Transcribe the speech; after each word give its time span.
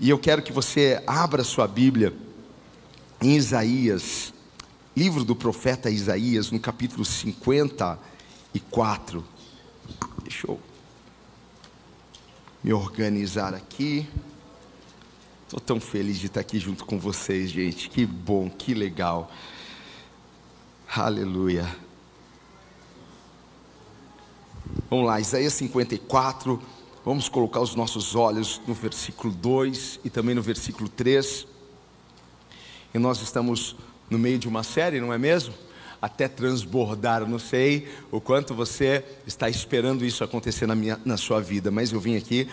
E 0.00 0.10
eu 0.10 0.18
quero 0.18 0.42
que 0.42 0.52
você 0.52 1.00
abra 1.06 1.44
sua 1.44 1.68
Bíblia 1.68 2.12
em 3.22 3.36
Isaías, 3.36 4.34
livro 4.96 5.24
do 5.24 5.36
profeta 5.36 5.88
Isaías, 5.88 6.50
no 6.50 6.58
capítulo 6.58 7.04
54. 7.04 9.24
Deixa 10.22 10.48
eu 10.48 10.60
me 12.62 12.72
organizar 12.72 13.54
aqui. 13.54 14.08
Estou 15.44 15.60
tão 15.60 15.80
feliz 15.80 16.18
de 16.18 16.26
estar 16.26 16.40
aqui 16.40 16.58
junto 16.58 16.84
com 16.84 16.98
vocês, 16.98 17.50
gente. 17.50 17.88
Que 17.88 18.04
bom, 18.04 18.50
que 18.50 18.74
legal. 18.74 19.30
Aleluia. 20.88 21.72
Vamos 24.90 25.06
lá, 25.06 25.20
Isaías 25.20 25.52
54. 25.52 26.60
Vamos 27.04 27.28
colocar 27.28 27.60
os 27.60 27.74
nossos 27.74 28.14
olhos 28.16 28.62
no 28.66 28.72
versículo 28.72 29.30
2 29.30 30.00
e 30.04 30.08
também 30.08 30.34
no 30.34 30.40
versículo 30.40 30.88
3. 30.88 31.46
E 32.94 32.98
nós 32.98 33.20
estamos 33.20 33.76
no 34.08 34.18
meio 34.18 34.38
de 34.38 34.48
uma 34.48 34.62
série, 34.62 35.02
não 35.02 35.12
é 35.12 35.18
mesmo? 35.18 35.52
Até 36.00 36.28
transbordar. 36.28 37.28
Não 37.28 37.38
sei 37.38 37.86
o 38.10 38.22
quanto 38.22 38.54
você 38.54 39.04
está 39.26 39.50
esperando 39.50 40.02
isso 40.02 40.24
acontecer 40.24 40.66
na, 40.66 40.74
minha, 40.74 40.98
na 41.04 41.18
sua 41.18 41.42
vida, 41.42 41.70
mas 41.70 41.92
eu 41.92 42.00
vim 42.00 42.16
aqui 42.16 42.48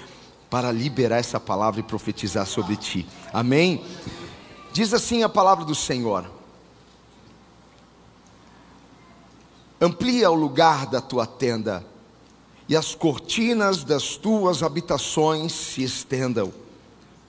para 0.50 0.70
liberar 0.70 1.20
essa 1.20 1.40
palavra 1.40 1.80
e 1.80 1.84
profetizar 1.84 2.46
sobre 2.46 2.76
ti. 2.76 3.08
Amém? 3.32 3.82
Diz 4.74 4.94
assim 4.94 5.24
a 5.24 5.30
palavra 5.30 5.64
do 5.64 5.74
Senhor: 5.74 6.30
Amplia 9.80 10.30
o 10.30 10.36
lugar 10.36 10.88
da 10.88 11.00
tua 11.00 11.26
tenda 11.26 11.90
e 12.72 12.76
as 12.78 12.96
cortinas 12.96 13.84
das 13.84 14.16
tuas 14.16 14.64
habitações 14.64 15.52
se 15.52 15.84
estendam. 15.84 16.54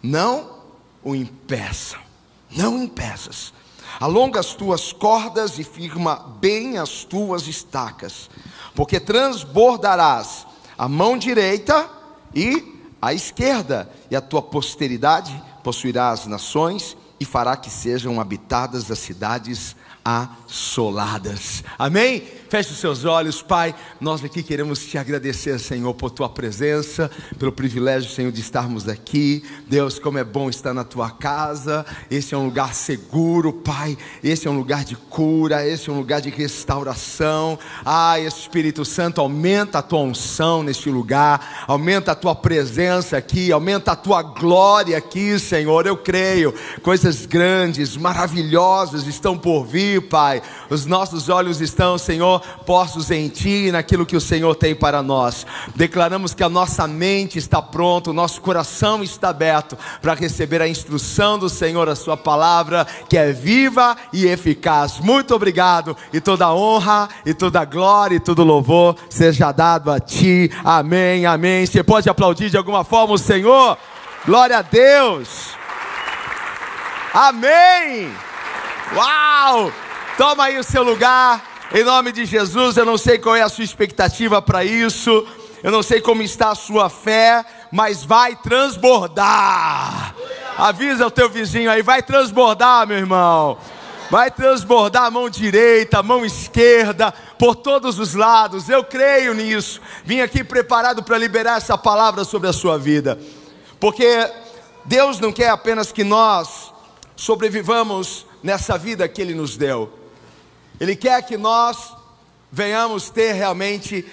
Não 0.01 0.59
o 1.03 1.17
impeçam, 1.17 1.99
não 2.49 2.81
impeças. 2.81 3.53
Alonga 3.99 4.39
as 4.39 4.55
tuas 4.55 4.93
cordas 4.93 5.59
e 5.59 5.65
firma 5.65 6.37
bem 6.41 6.79
as 6.79 7.03
tuas 7.03 7.49
estacas, 7.49 8.31
porque 8.73 9.01
transbordarás 9.01 10.47
a 10.79 10.89
mão 10.89 11.19
direita 11.19 11.91
e 12.33 12.81
a 13.03 13.13
esquerda, 13.13 13.91
e 14.13 14.15
a 14.15 14.21
tua 14.21 14.43
posteridade 14.43 15.43
possuirá 15.65 16.11
as 16.11 16.25
nações 16.25 16.97
e 17.19 17.25
fará 17.25 17.57
que 17.57 17.69
sejam 17.69 18.21
habitadas 18.21 18.89
as 18.93 19.01
cidades 19.01 19.75
assoladas. 20.05 21.65
Amém? 21.77 22.23
Feche 22.53 22.71
os 22.71 22.81
seus 22.81 23.07
olhos, 23.07 23.41
Pai. 23.41 23.75
Nós 23.99 24.23
aqui 24.23 24.43
queremos 24.43 24.85
te 24.85 24.99
agradecer, 24.99 25.59
Senhor, 25.59 25.95
por 25.95 26.11
tua 26.11 26.29
presença, 26.29 27.11
pelo 27.39 27.51
privilégio, 27.51 28.11
Senhor, 28.11 28.31
de 28.31 28.43
estarmos 28.43 28.91
aqui. 28.91 29.43
Deus, 29.67 29.99
como 29.99 30.19
é 30.19 30.23
bom 30.23 30.51
estar 30.51 30.75
na 30.75 30.85
tua 30.85 31.09
casa. 31.11 31.87
Esse 32.11 32.35
é 32.35 32.37
um 32.37 32.45
lugar 32.45 32.75
seguro, 32.75 33.55
Pai. 33.55 33.97
Esse 34.23 34.47
é 34.47 34.51
um 34.51 34.59
lugar 34.59 34.85
de 34.85 34.97
cura, 34.97 35.67
esse 35.67 35.89
é 35.89 35.93
um 35.95 35.97
lugar 35.97 36.21
de 36.21 36.29
restauração. 36.29 37.59
Ah, 37.87 38.21
Espírito 38.21 38.85
Santo, 38.85 39.23
aumenta 39.23 39.79
a 39.79 39.83
tua 39.83 40.01
unção 40.01 40.63
neste 40.63 40.91
lugar, 40.91 41.65
aumenta 41.67 42.13
a 42.13 42.15
tua 42.15 42.35
presença 42.35 43.17
aqui, 43.17 43.51
aumenta 43.51 43.93
a 43.93 43.97
tua 43.97 44.23
glória 44.23 44.99
aqui, 44.99 45.39
Senhor. 45.39 45.87
Eu 45.87 45.97
creio, 45.97 46.53
coisas 46.83 47.25
grandes, 47.25 47.97
maravilhosas 47.97 49.07
estão 49.07 49.39
por 49.39 49.65
vir, 49.65 50.07
Pai. 50.11 50.43
Os 50.69 50.85
nossos 50.85 51.31
olhos 51.31 51.59
estão, 51.63 51.97
Senhor, 51.97 52.42
postos 52.67 53.11
em 53.11 53.29
Ti 53.29 53.67
e 53.67 53.73
naquilo 53.73 54.07
que 54.07 54.17
o 54.17 54.21
Senhor 54.21 54.55
tem 54.55 54.75
para 54.75 55.03
nós. 55.03 55.47
Declaramos 55.75 56.35
que 56.35 56.43
a 56.43 56.49
nossa 56.49 56.87
mente 56.87 57.39
está 57.39 57.61
pronta, 57.61 58.11
o 58.11 58.15
nosso 58.15 58.41
coração 58.41 59.03
está 59.03 59.29
aberto 59.29 59.77
para 60.01 60.15
receber 60.15 60.61
a 60.63 60.69
instrução 60.69 61.39
do 61.39 61.49
Senhor, 61.49 61.89
a 61.89 61.97
Sua 61.97 62.17
palavra, 62.17 62.87
que 63.09 63.17
é 63.17 63.33
viva 63.33 63.97
e 64.13 64.27
eficaz. 64.27 64.99
Muito 64.99 65.35
obrigado, 65.35 65.97
e 66.13 66.21
toda 66.21 66.53
honra, 66.53 67.09
e 67.25 67.35
toda 67.35 67.65
glória, 67.65 68.17
e 68.17 68.21
todo 68.21 68.45
louvor 68.45 68.97
seja 69.09 69.53
dado 69.53 69.91
a 69.91 69.99
Ti. 69.99 70.51
Amém, 70.65 71.27
amém. 71.27 71.67
Você 71.67 71.83
pode 71.83 72.09
aplaudir 72.09 72.51
de 72.51 72.57
alguma 72.57 72.85
forma 72.85 73.15
o 73.15 73.19
Senhor? 73.19 73.77
Glória 74.25 74.59
a 74.59 74.63
Deus. 74.63 75.51
Amém. 77.13 78.11
Uau! 78.95 79.73
Toma 80.17 80.45
aí 80.45 80.59
o 80.59 80.65
seu 80.65 80.83
lugar. 80.83 81.52
Em 81.75 81.85
nome 81.85 82.13
de 82.13 82.27
Jesus, 82.27 82.77
eu 82.77 82.85
não 82.85 82.99
sei 82.99 83.17
qual 83.17 83.35
é 83.35 83.41
a 83.41 83.49
sua 83.49 83.65
expectativa 83.65 84.43
para 84.43 84.63
isso, 84.63 85.27
eu 85.63 85.73
não 85.73 85.83
sei 85.83 86.03
como 86.03 86.23
está 86.23 86.51
a 86.51 86.55
sua 86.55 86.91
fé, 86.91 87.43
mas 87.71 88.05
vai 88.05 88.37
transbordar. 88.37 90.15
Avisa 90.59 91.07
o 91.07 91.11
teu 91.11 91.31
vizinho 91.31 91.71
aí, 91.71 91.81
vai 91.81 92.03
transbordar, 92.03 92.87
meu 92.87 92.99
irmão. 92.99 93.57
Vai 94.11 94.31
transbordar 94.31 95.05
a 95.05 95.11
mão 95.11 95.31
direita, 95.31 96.01
a 96.01 96.03
mão 96.03 96.27
esquerda, 96.27 97.11
por 97.39 97.57
todos 97.57 97.99
os 97.99 98.13
lados. 98.13 98.69
Eu 98.69 98.85
creio 98.85 99.33
nisso. 99.33 99.81
Vim 100.05 100.21
aqui 100.21 100.45
preparado 100.45 101.03
para 101.03 101.17
liberar 101.17 101.57
essa 101.57 101.79
palavra 101.79 102.23
sobre 102.23 102.51
a 102.51 102.53
sua 102.53 102.77
vida. 102.77 103.19
Porque 103.81 104.31
Deus 104.85 105.19
não 105.19 105.33
quer 105.33 105.49
apenas 105.49 105.91
que 105.91 106.05
nós 106.05 106.71
sobrevivamos 107.17 108.27
nessa 108.43 108.77
vida 108.77 109.09
que 109.09 109.23
Ele 109.23 109.33
nos 109.33 109.57
deu. 109.57 110.02
Ele 110.83 110.97
quer 110.97 111.23
que 111.23 111.37
nós 111.37 111.95
venhamos 112.51 113.09
ter 113.09 113.35
realmente 113.35 114.05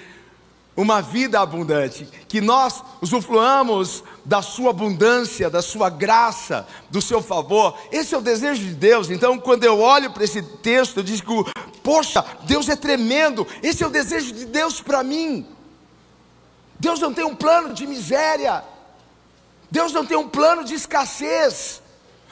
uma 0.76 1.02
vida 1.02 1.40
abundante, 1.40 2.08
que 2.28 2.40
nós 2.40 2.80
usufruamos 3.02 4.04
da 4.24 4.40
sua 4.40 4.70
abundância, 4.70 5.50
da 5.50 5.62
sua 5.62 5.90
graça, 5.90 6.64
do 6.88 7.02
seu 7.02 7.20
favor. 7.20 7.76
Esse 7.90 8.14
é 8.14 8.18
o 8.18 8.20
desejo 8.20 8.62
de 8.62 8.74
Deus. 8.74 9.10
Então, 9.10 9.36
quando 9.36 9.64
eu 9.64 9.80
olho 9.80 10.12
para 10.12 10.22
esse 10.22 10.42
texto, 10.42 10.98
eu 10.98 11.02
digo: 11.02 11.44
Poxa, 11.82 12.24
Deus 12.44 12.68
é 12.68 12.76
tremendo. 12.76 13.44
Esse 13.64 13.82
é 13.82 13.86
o 13.88 13.90
desejo 13.90 14.32
de 14.32 14.44
Deus 14.46 14.80
para 14.80 15.02
mim. 15.02 15.44
Deus 16.78 17.00
não 17.00 17.12
tem 17.12 17.24
um 17.24 17.34
plano 17.34 17.74
de 17.74 17.84
miséria. 17.84 18.62
Deus 19.72 19.92
não 19.92 20.06
tem 20.06 20.16
um 20.16 20.28
plano 20.28 20.62
de 20.62 20.74
escassez. 20.74 21.79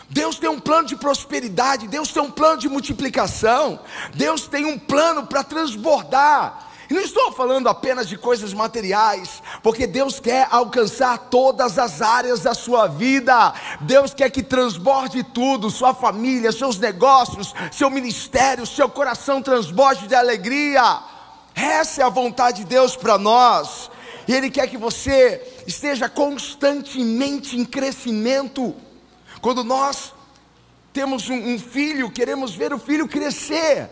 Deus 0.08 0.38
tem 0.38 0.48
um 0.48 0.58
plano 0.58 0.88
de 0.88 0.96
prosperidade, 0.96 1.86
Deus 1.86 2.10
tem 2.12 2.22
um 2.22 2.30
plano 2.30 2.58
de 2.58 2.68
multiplicação, 2.68 3.78
Deus 4.14 4.46
tem 4.46 4.64
um 4.64 4.78
plano 4.78 5.26
para 5.26 5.44
transbordar. 5.44 6.68
E 6.90 6.94
não 6.94 7.02
estou 7.02 7.30
falando 7.32 7.68
apenas 7.68 8.08
de 8.08 8.16
coisas 8.16 8.54
materiais, 8.54 9.42
porque 9.62 9.86
Deus 9.86 10.18
quer 10.18 10.48
alcançar 10.50 11.18
todas 11.30 11.78
as 11.78 12.00
áreas 12.00 12.40
da 12.40 12.54
sua 12.54 12.86
vida. 12.86 13.52
Deus 13.82 14.14
quer 14.14 14.30
que 14.30 14.42
transborde 14.42 15.22
tudo, 15.22 15.70
sua 15.70 15.92
família, 15.92 16.50
seus 16.50 16.78
negócios, 16.78 17.54
seu 17.70 17.90
ministério, 17.90 18.66
seu 18.66 18.88
coração 18.88 19.42
transborde 19.42 20.08
de 20.08 20.14
alegria. 20.14 21.00
Essa 21.54 22.00
é 22.00 22.04
a 22.04 22.08
vontade 22.08 22.60
de 22.60 22.64
Deus 22.64 22.96
para 22.96 23.18
nós. 23.18 23.90
E 24.26 24.32
Ele 24.32 24.50
quer 24.50 24.66
que 24.68 24.78
você 24.78 25.62
esteja 25.66 26.08
constantemente 26.08 27.54
em 27.54 27.66
crescimento. 27.66 28.74
Quando 29.40 29.62
nós 29.62 30.12
temos 30.92 31.28
um, 31.28 31.54
um 31.54 31.58
filho, 31.58 32.10
queremos 32.10 32.54
ver 32.54 32.72
o 32.72 32.78
filho 32.78 33.08
crescer. 33.08 33.88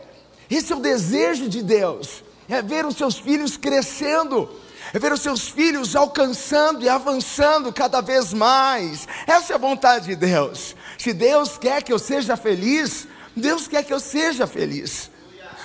Esse 0.50 0.72
é 0.72 0.76
o 0.76 0.80
desejo 0.80 1.48
de 1.48 1.62
Deus, 1.62 2.22
é 2.48 2.62
ver 2.62 2.84
os 2.84 2.96
seus 2.96 3.18
filhos 3.18 3.56
crescendo, 3.56 4.48
é 4.92 4.98
ver 4.98 5.12
os 5.12 5.20
seus 5.20 5.48
filhos 5.48 5.96
alcançando 5.96 6.84
e 6.84 6.88
avançando 6.88 7.72
cada 7.72 8.00
vez 8.00 8.32
mais. 8.32 9.06
Essa 9.26 9.52
é 9.52 9.56
a 9.56 9.58
vontade 9.58 10.06
de 10.06 10.16
Deus. 10.16 10.76
Se 10.98 11.12
Deus 11.12 11.58
quer 11.58 11.82
que 11.82 11.92
eu 11.92 11.98
seja 11.98 12.36
feliz, 12.36 13.08
Deus 13.34 13.66
quer 13.68 13.82
que 13.84 13.92
eu 13.92 14.00
seja 14.00 14.46
feliz. 14.46 15.10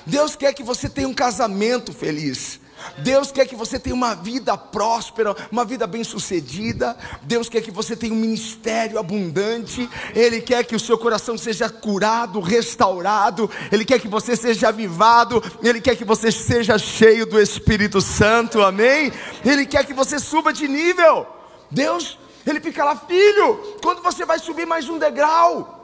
Deus 0.06 0.36
quer 0.36 0.54
que 0.54 0.64
você 0.64 0.90
tenha 0.90 1.08
um 1.08 1.14
casamento 1.14 1.94
feliz. 1.94 2.61
Deus 2.98 3.32
quer 3.32 3.46
que 3.46 3.56
você 3.56 3.80
tenha 3.80 3.96
uma 3.96 4.16
vida 4.16 4.58
próspera, 4.58 5.36
uma 5.52 5.66
vida 5.66 5.88
bem-sucedida. 5.88 6.98
Deus 7.24 7.50
quer 7.50 7.62
que 7.62 7.72
você 7.72 7.96
tenha 7.96 8.14
um 8.14 8.18
ministério 8.18 9.00
abundante. 9.00 9.90
Ele 10.16 10.42
quer 10.42 10.64
que 10.64 10.76
o 10.76 10.80
seu 10.80 10.98
coração 10.98 11.38
seja 11.38 11.70
curado, 11.70 12.40
restaurado. 12.40 13.50
Ele 13.72 13.86
quer 13.86 14.00
que 14.00 14.08
você 14.08 14.36
seja 14.36 14.70
avivado. 14.70 15.44
Ele 15.64 15.82
quer 15.82 15.96
que 15.96 16.06
você 16.06 16.32
seja 16.32 16.78
cheio 16.78 17.26
do 17.26 17.40
Espírito 17.40 18.02
Santo. 18.02 18.62
Amém? 18.62 19.12
Ele 19.46 19.66
quer 19.66 19.86
que 19.86 19.94
você 19.94 20.20
suba 20.20 20.54
de 20.54 20.68
nível. 20.68 21.26
Deus, 21.70 22.18
ele 22.46 22.60
fica 22.60 22.84
lá, 22.84 22.96
filho, 22.96 23.78
quando 23.82 24.02
você 24.02 24.26
vai 24.26 24.40
subir 24.40 24.66
mais 24.66 24.90
um 24.90 24.98
degrau? 24.98 25.80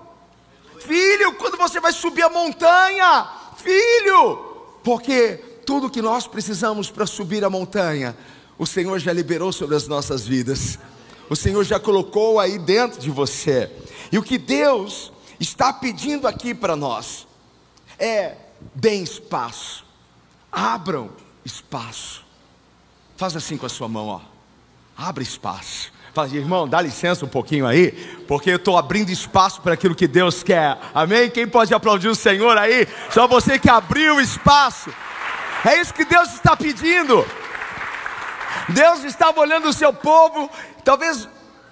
Filho, 0.79 1.33
quando 1.35 1.57
você 1.57 1.79
vai 1.79 1.91
subir 1.91 2.23
a 2.23 2.29
montanha? 2.29 3.27
Filho, 3.57 4.35
porque 4.83 5.43
tudo 5.67 5.89
que 5.89 6.01
nós 6.01 6.25
precisamos 6.25 6.89
para 6.89 7.05
subir 7.05 7.43
a 7.43 7.49
montanha, 7.49 8.15
o 8.57 8.65
Senhor 8.65 8.97
já 8.99 9.11
liberou 9.11 9.51
sobre 9.51 9.75
as 9.75 9.85
nossas 9.85 10.25
vidas. 10.25 10.79
O 11.29 11.35
Senhor 11.35 11.61
já 11.65 11.77
colocou 11.77 12.39
aí 12.39 12.57
dentro 12.57 13.01
de 13.01 13.11
você. 13.11 13.69
E 14.09 14.17
o 14.17 14.23
que 14.23 14.37
Deus 14.37 15.11
está 15.37 15.73
pedindo 15.73 16.25
aqui 16.25 16.55
para 16.55 16.73
nós 16.77 17.27
é: 17.99 18.35
deem 18.73 19.03
espaço, 19.03 19.85
abram 20.49 21.09
espaço. 21.43 22.25
Faz 23.17 23.35
assim 23.35 23.57
com 23.57 23.65
a 23.65 23.69
sua 23.69 23.89
mão, 23.89 24.07
ó. 24.07 24.21
Abra 24.95 25.21
espaço. 25.21 25.91
Fala, 26.13 26.33
irmão, 26.33 26.65
dá 26.65 26.79
licença 26.79 27.25
um 27.25 27.29
pouquinho 27.29 27.67
aí, 27.67 27.91
porque 28.25 28.51
eu 28.51 28.55
estou 28.55 28.77
abrindo 28.77 29.09
espaço 29.09 29.61
para 29.61 29.73
aquilo 29.73 29.93
que 29.93 30.07
Deus 30.07 30.43
quer. 30.43 30.79
Amém? 30.93 31.29
Quem 31.29 31.45
pode 31.45 31.73
aplaudir 31.73 32.07
o 32.07 32.15
Senhor 32.15 32.57
aí? 32.57 32.87
Só 33.11 33.27
você 33.27 33.59
que 33.59 33.69
abriu 33.69 34.21
espaço. 34.21 34.89
É 35.65 35.79
isso 35.79 35.93
que 35.93 36.05
Deus 36.05 36.33
está 36.33 36.55
pedindo. 36.55 37.25
Deus 38.69 39.03
estava 39.03 39.39
olhando 39.39 39.69
o 39.69 39.73
seu 39.73 39.93
povo, 39.93 40.49
talvez 40.83 41.27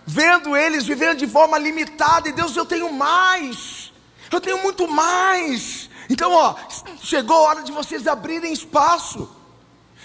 vendo 0.05 0.55
eles 0.55 0.85
vivendo 0.85 1.17
de 1.17 1.27
forma 1.27 1.57
limitada, 1.57 2.29
e 2.29 2.31
Deus, 2.31 2.55
eu 2.55 2.65
tenho 2.65 2.91
mais, 2.93 3.91
eu 4.31 4.39
tenho 4.39 4.61
muito 4.61 4.87
mais. 4.87 5.89
Então, 6.09 6.31
ó, 6.31 6.55
chegou 7.01 7.35
a 7.35 7.49
hora 7.49 7.63
de 7.63 7.71
vocês 7.71 8.07
abrirem 8.07 8.53
espaço, 8.53 9.29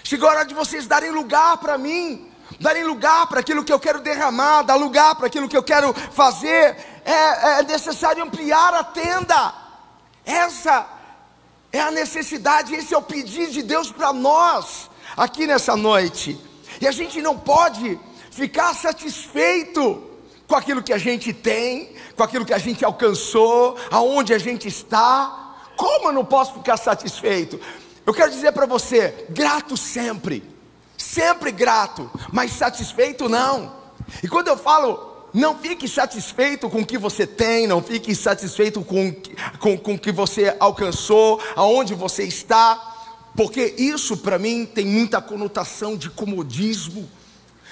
chegou 0.03 0.27
a 0.27 0.31
hora 0.31 0.45
de 0.45 0.53
vocês 0.53 0.87
darem 0.87 1.11
lugar 1.11 1.57
para 1.57 1.77
mim, 1.77 2.29
darem 2.59 2.83
lugar 2.83 3.27
para 3.27 3.39
aquilo 3.39 3.63
que 3.63 3.71
eu 3.71 3.79
quero 3.79 4.01
derramar, 4.01 4.63
dar 4.63 4.75
lugar 4.75 5.15
para 5.15 5.27
aquilo 5.27 5.47
que 5.47 5.57
eu 5.57 5.63
quero 5.63 5.93
fazer. 5.93 6.75
É, 7.05 7.59
é 7.59 7.63
necessário 7.63 8.23
ampliar 8.23 8.73
a 8.73 8.83
tenda. 8.83 9.53
Essa 10.25 10.85
é 11.71 11.79
a 11.79 11.91
necessidade, 11.91 12.75
esse 12.75 12.93
é 12.93 12.97
o 12.97 13.01
pedido 13.01 13.51
de 13.51 13.63
Deus 13.63 13.91
para 13.91 14.11
nós 14.11 14.89
aqui 15.15 15.47
nessa 15.47 15.75
noite. 15.75 16.39
E 16.79 16.87
a 16.87 16.91
gente 16.91 17.21
não 17.21 17.37
pode 17.37 17.99
ficar 18.31 18.73
satisfeito 18.73 20.09
com 20.47 20.55
aquilo 20.55 20.83
que 20.83 20.91
a 20.91 20.97
gente 20.97 21.31
tem, 21.31 21.95
com 22.15 22.23
aquilo 22.23 22.45
que 22.45 22.53
a 22.53 22.57
gente 22.57 22.83
alcançou, 22.83 23.77
aonde 23.89 24.33
a 24.33 24.37
gente 24.37 24.67
está. 24.67 25.55
Como 25.77 26.09
eu 26.09 26.13
não 26.13 26.25
posso 26.25 26.53
ficar 26.55 26.77
satisfeito? 26.77 27.59
Eu 28.05 28.13
quero 28.13 28.31
dizer 28.31 28.51
para 28.51 28.65
você, 28.65 29.27
grato 29.29 29.77
sempre, 29.77 30.43
sempre 30.97 31.51
grato, 31.51 32.09
mas 32.31 32.51
satisfeito 32.51 33.29
não. 33.29 33.79
E 34.21 34.27
quando 34.27 34.47
eu 34.49 34.57
falo 34.57 35.10
não 35.33 35.57
fique 35.57 35.87
satisfeito 35.87 36.69
com 36.69 36.81
o 36.81 36.85
que 36.85 36.97
você 36.97 37.25
tem, 37.25 37.67
não 37.67 37.81
fique 37.81 38.13
satisfeito 38.13 38.83
com, 38.83 39.15
com, 39.59 39.77
com 39.77 39.93
o 39.93 39.99
que 39.99 40.11
você 40.11 40.55
alcançou, 40.59 41.41
aonde 41.55 41.93
você 41.93 42.23
está, 42.23 42.91
porque 43.35 43.75
isso 43.77 44.17
para 44.17 44.37
mim 44.37 44.65
tem 44.65 44.85
muita 44.85 45.21
conotação 45.21 45.95
de 45.95 46.09
comodismo, 46.09 47.09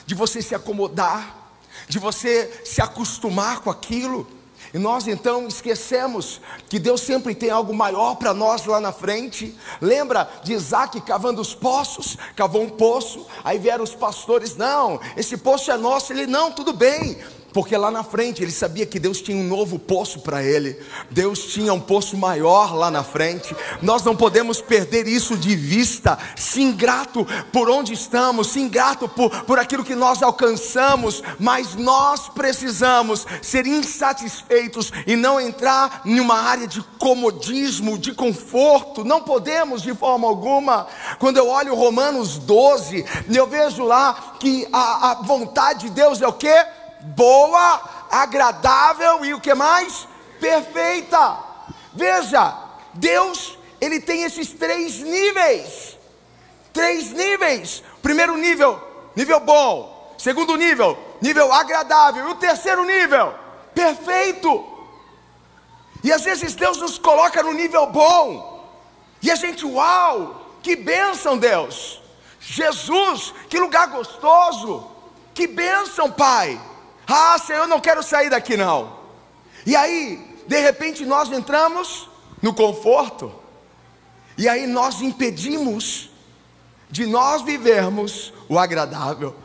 de 0.06 0.15
você 0.15 0.41
se 0.41 0.56
acomodar, 0.56 1.51
de 1.88 2.00
você 2.00 2.61
se 2.63 2.81
acostumar 2.81 3.59
com 3.59 3.69
aquilo. 3.69 4.27
E 4.73 4.77
nós 4.77 5.07
então 5.07 5.47
esquecemos 5.47 6.39
que 6.69 6.77
Deus 6.77 7.01
sempre 7.01 7.33
tem 7.33 7.50
algo 7.50 7.73
maior 7.73 8.15
para 8.15 8.33
nós 8.33 8.65
lá 8.65 8.79
na 8.79 8.91
frente. 8.91 9.57
Lembra 9.81 10.29
de 10.44 10.53
Isaac 10.53 11.01
cavando 11.01 11.41
os 11.41 11.55
poços? 11.55 12.17
Cavou 12.35 12.62
um 12.62 12.69
poço, 12.69 13.25
aí 13.44 13.57
vieram 13.57 13.83
os 13.83 13.95
pastores: 13.95 14.55
não, 14.55 15.00
esse 15.17 15.38
poço 15.38 15.71
é 15.71 15.77
nosso. 15.77 16.13
Ele, 16.13 16.27
não, 16.27 16.51
tudo 16.51 16.71
bem, 16.71 17.17
porque 17.54 17.75
lá 17.75 17.90
na 17.90 18.04
frente 18.04 18.44
ele 18.44 18.51
sabia 18.51 18.86
que 18.86 19.00
Deus 19.00 19.22
tinha 19.22 19.38
um 19.38 19.48
novo 19.48 19.80
poço 19.80 20.19
para 20.19 20.44
ele, 20.44 20.80
Deus 21.10 21.46
tinha 21.46 21.74
um 21.74 21.80
poço 21.80 22.18
maior 22.18 22.75
lá 22.75 22.92
na 22.92 23.04
frente. 23.04 23.56
Nós 23.81 24.04
não 24.04 24.16
podemos 24.16 24.62
perder 24.62 25.07
isso 25.07 25.36
de 25.38 25.56
vista. 25.56 26.18
Sim, 26.36 26.72
grato 26.72 27.25
por 27.51 27.69
onde 27.69 27.94
estamos, 27.94 28.48
sim, 28.48 28.68
grato 28.68 29.07
por, 29.07 29.30
por 29.46 29.60
aquilo 29.60 29.84
que 29.84 29.96
nós 29.96 30.22
alcançamos, 30.22 31.24
mas 31.40 31.75
nós 31.75 32.30
precisamos 32.30 33.25
ser 33.42 33.66
insatisfeitos 33.66 34.92
e 35.07 35.16
não 35.16 35.40
entrar 35.40 36.01
em 36.06 36.19
uma 36.19 36.40
área 36.40 36.68
de 36.68 36.81
comodismo, 37.00 37.98
de 37.98 38.13
conforto. 38.13 39.04
Não 39.04 39.22
podemos 39.22 39.81
de 39.81 39.94
forma 39.94 40.28
alguma. 40.28 40.88
Quando 41.18 41.38
eu 41.38 41.48
olho 41.48 41.75
Romanos 41.75 42.38
12, 42.38 43.06
eu 43.30 43.48
vejo 43.48 43.84
lá 43.84 44.36
que 44.40 44.68
a, 44.72 45.12
a 45.12 45.13
vontade 45.24 45.88
de 45.88 45.90
Deus 45.92 46.22
é 46.22 46.28
o 46.28 46.34
que? 46.34 46.78
Boa, 47.01 47.81
agradável 48.10 49.25
e 49.25 49.34
o 49.34 49.40
que 49.40 49.54
mais? 49.54 50.07
Perfeita. 50.40 51.38
Veja, 51.94 52.57
Deus, 52.94 53.57
ele 53.80 54.00
tem 54.00 54.24
esses 54.24 54.50
três 54.50 55.00
níveis. 55.00 55.98
Três 56.74 57.12
níveis. 57.12 57.84
Primeiro 58.01 58.38
nível, 58.38 58.81
nível 59.16 59.40
bom. 59.40 60.16
Segundo 60.18 60.56
nível, 60.56 60.98
nível 61.22 61.51
agradável. 61.51 62.28
E 62.28 62.31
o 62.31 62.36
terceiro 62.36 62.84
nível, 62.84 63.34
perfeito. 63.74 64.66
E 66.04 66.12
às 66.12 66.24
vezes 66.24 66.56
Deus 66.56 66.78
nos 66.78 66.98
coloca 66.98 67.42
no 67.44 67.54
nível 67.54 67.88
bom. 67.88 68.60
E 69.22 69.31
a 69.31 69.36
gente, 69.36 69.66
uau, 69.66 70.57
que 70.62 70.75
bênção, 70.75 71.38
Deus. 71.38 72.01
Jesus, 72.40 73.34
que 73.50 73.60
lugar 73.60 73.88
gostoso. 73.88 74.90
Que 75.34 75.48
bênção, 75.48 76.12
Pai. 76.12 76.60
Ah, 77.09 77.39
Senhor, 77.39 77.61
eu 77.61 77.67
não 77.67 77.79
quero 77.79 78.03
sair 78.03 78.29
daqui 78.29 78.56
não. 78.56 78.95
E 79.65 79.75
aí, 79.75 80.23
de 80.45 80.59
repente, 80.59 81.03
nós 81.06 81.31
entramos 81.31 82.07
no 82.39 82.53
conforto, 82.53 83.33
e 84.38 84.47
aí 84.47 84.67
nós 84.67 85.01
impedimos 85.01 86.11
de 86.89 87.07
nós 87.07 87.41
vivermos 87.41 88.31
o 88.47 88.59
agradável, 88.59 89.35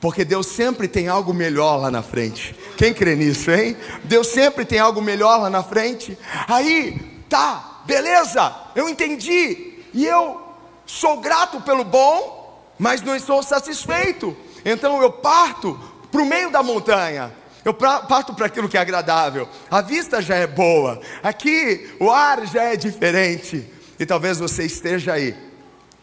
porque 0.00 0.24
Deus 0.24 0.46
sempre 0.46 0.88
tem 0.88 1.08
algo 1.08 1.34
melhor 1.34 1.76
lá 1.76 1.90
na 1.90 2.02
frente. 2.02 2.56
Quem 2.78 2.94
crê 2.94 3.14
nisso, 3.14 3.50
hein? 3.50 3.76
Deus 4.04 4.28
sempre 4.28 4.64
tem 4.64 4.78
algo 4.78 5.02
melhor 5.02 5.42
lá 5.42 5.50
na 5.50 5.62
frente. 5.62 6.18
Aí, 6.48 7.22
tá, 7.28 7.82
beleza, 7.84 8.54
eu 8.74 8.88
entendi, 8.88 9.84
e 9.92 10.06
eu 10.06 10.40
sou 10.86 11.18
grato 11.18 11.60
pelo 11.60 11.84
bom, 11.84 12.74
mas 12.78 13.02
não 13.02 13.14
estou 13.14 13.42
satisfeito. 13.42 14.34
Então 14.64 15.00
eu 15.02 15.12
parto 15.12 15.78
para 16.10 16.22
o 16.22 16.26
meio 16.26 16.50
da 16.50 16.62
montanha. 16.62 17.32
Eu 17.64 17.74
parto 17.74 18.34
para 18.34 18.46
aquilo 18.46 18.68
que 18.68 18.76
é 18.76 18.80
agradável. 18.80 19.48
A 19.70 19.80
vista 19.80 20.22
já 20.22 20.36
é 20.36 20.46
boa. 20.46 21.00
Aqui 21.22 21.90
o 22.00 22.10
ar 22.10 22.46
já 22.46 22.64
é 22.64 22.76
diferente. 22.76 23.66
E 23.98 24.06
talvez 24.06 24.38
você 24.38 24.64
esteja 24.64 25.12
aí, 25.12 25.34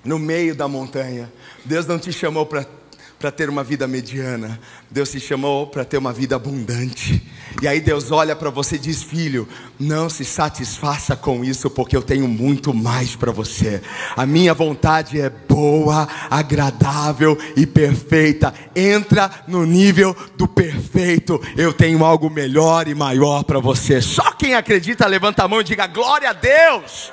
no 0.06 0.20
meio 0.20 0.54
da 0.54 0.68
montanha. 0.68 1.32
Deus 1.66 1.88
não 1.88 1.98
te 1.98 2.14
chamou 2.14 2.46
para 2.46 3.32
ter 3.32 3.50
uma 3.50 3.64
vida 3.64 3.88
mediana, 3.88 4.60
Deus 4.90 5.10
te 5.10 5.20
chamou 5.20 5.66
para 5.66 5.84
ter 5.84 5.98
uma 5.98 6.14
vida 6.14 6.36
abundante. 6.36 7.28
E 7.60 7.68
aí 7.68 7.80
Deus 7.80 8.12
olha 8.12 8.36
para 8.36 8.52
você 8.52 8.76
e 8.76 8.80
diz: 8.80 9.02
Filho, 9.02 9.48
não 9.80 10.10
se 10.10 10.24
satisfaça 10.24 11.16
com 11.16 11.44
isso, 11.44 11.70
porque 11.70 11.98
eu 11.98 12.04
tenho 12.04 12.28
muito 12.28 12.72
mais 12.72 13.16
para 13.16 13.32
você. 13.32 13.82
A 14.16 14.28
minha 14.28 14.54
vontade 14.54 15.20
é 15.20 15.30
boa, 15.30 16.08
agradável 16.30 17.36
e 17.56 17.66
perfeita. 17.66 18.54
Entra 18.76 19.30
no 19.48 19.66
nível 19.66 20.16
do 20.36 20.48
perfeito. 20.48 21.42
Eu 21.58 21.74
tenho 21.74 22.06
algo 22.06 22.30
melhor 22.30 22.88
e 22.88 22.94
maior 22.94 23.44
para 23.44 23.60
você. 23.60 24.02
Só 24.02 24.32
quem 24.34 24.54
acredita, 24.54 25.08
levanta 25.08 25.44
a 25.44 25.48
mão 25.48 25.62
e 25.62 25.64
diga: 25.64 25.88
Glória 25.88 26.30
a 26.30 26.34
Deus! 26.34 27.12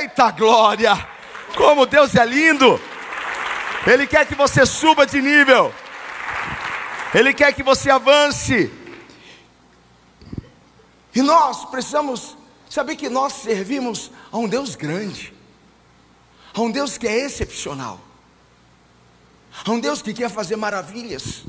Eita 0.00 0.32
glória! 0.32 0.98
Como 1.54 1.86
Deus 1.86 2.14
é 2.16 2.26
lindo! 2.26 2.80
Ele 3.86 4.06
quer 4.06 4.26
que 4.26 4.34
você 4.34 4.66
suba 4.66 5.06
de 5.06 5.22
nível. 5.22 5.72
Ele 7.14 7.32
quer 7.32 7.52
que 7.52 7.62
você 7.62 7.88
avance. 7.88 8.70
E 11.18 11.22
nós 11.22 11.64
precisamos 11.64 12.36
saber 12.70 12.94
que 12.94 13.08
nós 13.08 13.32
servimos 13.32 14.08
a 14.30 14.38
um 14.38 14.46
Deus 14.46 14.76
grande, 14.76 15.34
a 16.54 16.60
um 16.60 16.70
Deus 16.70 16.96
que 16.96 17.08
é 17.08 17.26
excepcional, 17.26 17.98
a 19.64 19.68
um 19.72 19.80
Deus 19.80 20.00
que 20.00 20.14
quer 20.14 20.30
fazer 20.30 20.54
maravilhas. 20.54 21.42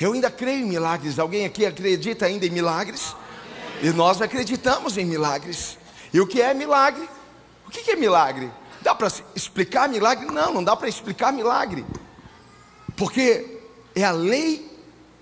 Eu 0.00 0.14
ainda 0.14 0.28
creio 0.32 0.66
em 0.66 0.68
milagres. 0.68 1.16
Alguém 1.20 1.44
aqui 1.44 1.64
acredita 1.64 2.26
ainda 2.26 2.44
em 2.44 2.50
milagres? 2.50 3.14
E 3.84 3.90
nós 3.90 4.20
acreditamos 4.20 4.98
em 4.98 5.04
milagres. 5.04 5.78
E 6.12 6.20
o 6.20 6.26
que 6.26 6.42
é 6.42 6.52
milagre? 6.52 7.08
O 7.68 7.70
que 7.70 7.88
é 7.88 7.94
milagre? 7.94 8.50
Dá 8.82 8.96
para 8.96 9.12
explicar 9.36 9.88
milagre? 9.88 10.26
Não, 10.26 10.54
não 10.54 10.64
dá 10.64 10.74
para 10.74 10.88
explicar 10.88 11.32
milagre. 11.32 11.86
Porque 12.96 13.60
é 13.94 14.02
a 14.02 14.10
lei 14.10 14.68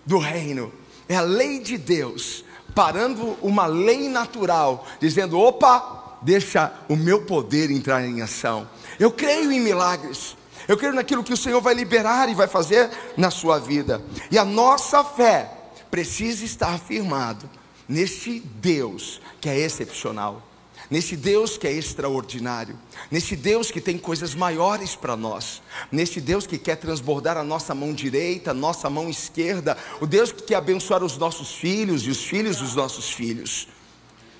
do 0.07 0.17
reino, 0.17 0.73
é 1.07 1.15
a 1.15 1.21
lei 1.21 1.61
de 1.61 1.77
Deus, 1.77 2.43
parando 2.75 3.37
uma 3.43 3.67
lei 3.67 4.09
natural, 4.09 4.87
dizendo: 5.01 5.39
opa, 5.39 6.19
deixa 6.23 6.73
o 6.89 6.97
meu 6.97 7.23
poder 7.23 7.71
entrar 7.71 8.05
em 8.05 8.23
ação. 8.23 8.69
Eu 8.99 9.11
creio 9.11 9.53
em 9.53 9.61
milagres. 9.61 10.37
Eu 10.67 10.77
creio 10.77 10.93
naquilo 10.93 11.25
que 11.25 11.33
o 11.33 11.37
Senhor 11.37 11.61
vai 11.63 11.73
liberar 11.73 12.29
e 12.29 12.35
vai 12.35 12.47
fazer 12.47 12.91
na 13.17 13.31
sua 13.31 13.59
vida. 13.59 14.03
E 14.31 14.39
a 14.39 14.45
nossa 14.45 15.03
fé 15.03 15.51
precisa 15.91 16.45
estar 16.45 16.79
firmado 16.79 17.49
neste 17.89 18.41
Deus 18.41 19.21
que 19.41 19.49
é 19.49 19.59
excepcional 19.59 20.48
nesse 20.91 21.17
Deus 21.17 21.59
que 21.59 21.67
é 21.67 21.73
extraordinário, 21.73 22.79
nesse 23.11 23.37
Deus 23.37 23.71
que 23.71 23.81
tem 23.81 23.99
coisas 23.99 24.35
maiores 24.35 24.95
para 24.97 25.17
nós, 25.17 25.63
nesse 25.93 26.21
Deus 26.21 26.47
que 26.47 26.59
quer 26.59 26.77
transbordar 26.77 27.37
a 27.37 27.45
nossa 27.45 27.75
mão 27.75 27.93
direita, 27.93 28.53
a 28.53 28.55
nossa 28.55 28.89
mão 28.89 29.09
esquerda, 29.09 29.77
o 30.01 30.07
Deus 30.07 30.33
que 30.33 30.43
quer 30.43 30.57
abençoar 30.57 31.03
os 31.05 31.17
nossos 31.17 31.53
filhos 31.53 32.03
e 32.03 32.11
os 32.11 32.25
filhos 32.25 32.59
dos 32.59 32.75
nossos 32.75 33.11
filhos. 33.11 33.69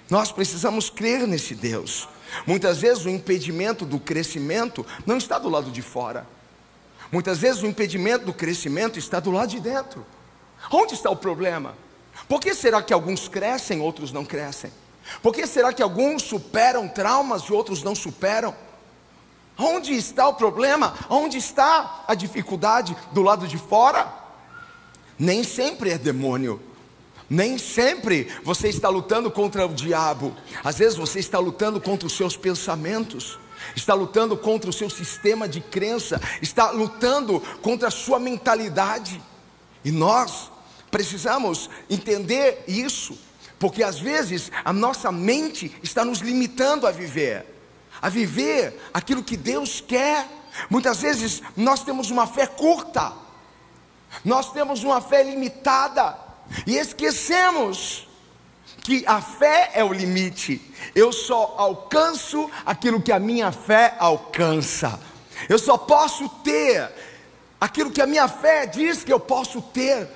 Nós 0.09 0.33
precisamos 0.33 0.89
crer 0.89 1.27
nesse 1.27 1.55
Deus. 1.55 2.09
Muitas 2.47 2.79
vezes 2.79 3.05
o 3.05 3.11
impedimento 3.11 3.85
do 3.85 3.99
crescimento 3.99 4.85
não 5.07 5.19
está 5.19 5.39
do 5.39 5.49
lado 5.49 5.71
de 5.71 5.83
fora. 5.83 6.27
Muitas 7.11 7.39
vezes 7.39 7.63
o 7.63 7.67
impedimento 7.67 8.27
do 8.27 8.33
crescimento 8.33 8.99
está 8.99 9.21
do 9.21 9.31
lado 9.31 9.51
de 9.51 9.61
dentro. 9.61 10.05
Onde 10.71 10.95
está 10.95 11.11
o 11.11 11.17
problema? 11.17 11.75
Por 12.29 12.41
que 12.41 12.55
será 12.55 12.83
que 12.83 12.93
alguns 12.93 13.29
crescem, 13.29 13.81
outros 13.81 14.13
não 14.13 14.25
crescem? 14.25 14.71
Por 15.23 15.35
que 15.35 15.47
será 15.47 15.73
que 15.73 15.83
alguns 15.83 16.23
superam 16.23 16.89
traumas 16.89 17.43
e 17.43 17.53
outros 17.53 17.83
não 17.83 17.95
superam? 17.95 18.55
Onde 19.57 19.93
está 19.95 20.29
o 20.29 20.35
problema? 20.35 20.95
Onde 21.11 21.39
está 21.39 22.05
a 22.07 22.15
dificuldade 22.15 22.97
do 23.13 23.23
lado 23.23 23.49
de 23.49 23.59
fora? 23.59 24.13
Nem 25.19 25.43
sempre 25.43 25.91
é 25.91 25.99
demônio. 25.99 26.63
Nem 27.29 27.59
sempre 27.59 28.33
você 28.43 28.69
está 28.69 28.89
lutando 28.89 29.31
contra 29.31 29.67
o 29.67 29.75
diabo. 29.75 30.35
Às 30.65 30.79
vezes 30.79 30.97
você 30.97 31.19
está 31.19 31.39
lutando 31.39 31.81
contra 31.81 32.07
os 32.07 32.17
seus 32.17 32.37
pensamentos, 32.37 33.39
está 33.77 33.93
lutando 33.93 34.37
contra 34.37 34.71
o 34.71 34.73
seu 34.73 34.89
sistema 34.89 35.49
de 35.49 35.61
crença, 35.61 36.21
está 36.41 36.71
lutando 36.71 37.41
contra 37.61 37.89
a 37.89 37.91
sua 37.91 38.19
mentalidade. 38.19 39.21
E 39.85 39.91
nós 39.91 40.51
precisamos 40.91 41.69
entender 41.91 42.65
isso, 42.67 43.19
porque 43.59 43.83
às 43.83 43.99
vezes 43.99 44.51
a 44.65 44.73
nossa 44.73 45.11
mente 45.11 45.75
está 45.83 46.05
nos 46.05 46.21
limitando 46.21 46.87
a 46.87 46.91
viver, 46.91 47.45
a 48.01 48.09
viver 48.09 48.79
aquilo 48.95 49.23
que 49.23 49.37
Deus 49.37 49.81
quer. 49.81 50.27
Muitas 50.71 51.01
vezes 51.01 51.43
nós 51.57 51.83
temos 51.83 52.11
uma 52.11 52.27
fé 52.27 52.47
curta, 52.47 53.13
nós 54.25 54.53
temos 54.53 54.83
uma 54.85 55.01
fé 55.01 55.23
limitada 55.23 56.17
e 56.67 56.77
esquecemos 56.77 58.09
que 58.83 59.05
a 59.07 59.21
fé 59.21 59.71
é 59.75 59.85
o 59.85 59.93
limite. 59.93 60.63
Eu 60.95 61.13
só 61.13 61.55
alcanço 61.59 62.51
aquilo 62.65 63.03
que 63.03 63.13
a 63.13 63.19
minha 63.19 63.53
fé 63.53 63.95
alcança. 63.99 64.99
Eu 65.49 65.59
só 65.59 65.77
posso 65.77 66.29
ter 66.43 66.91
aquilo 67.61 67.91
que 67.91 68.01
a 68.01 68.07
minha 68.07 68.27
fé 68.29 68.67
diz 68.67 69.05
que 69.05 69.13
eu 69.13 69.21
posso 69.21 69.61
ter. 69.61 70.09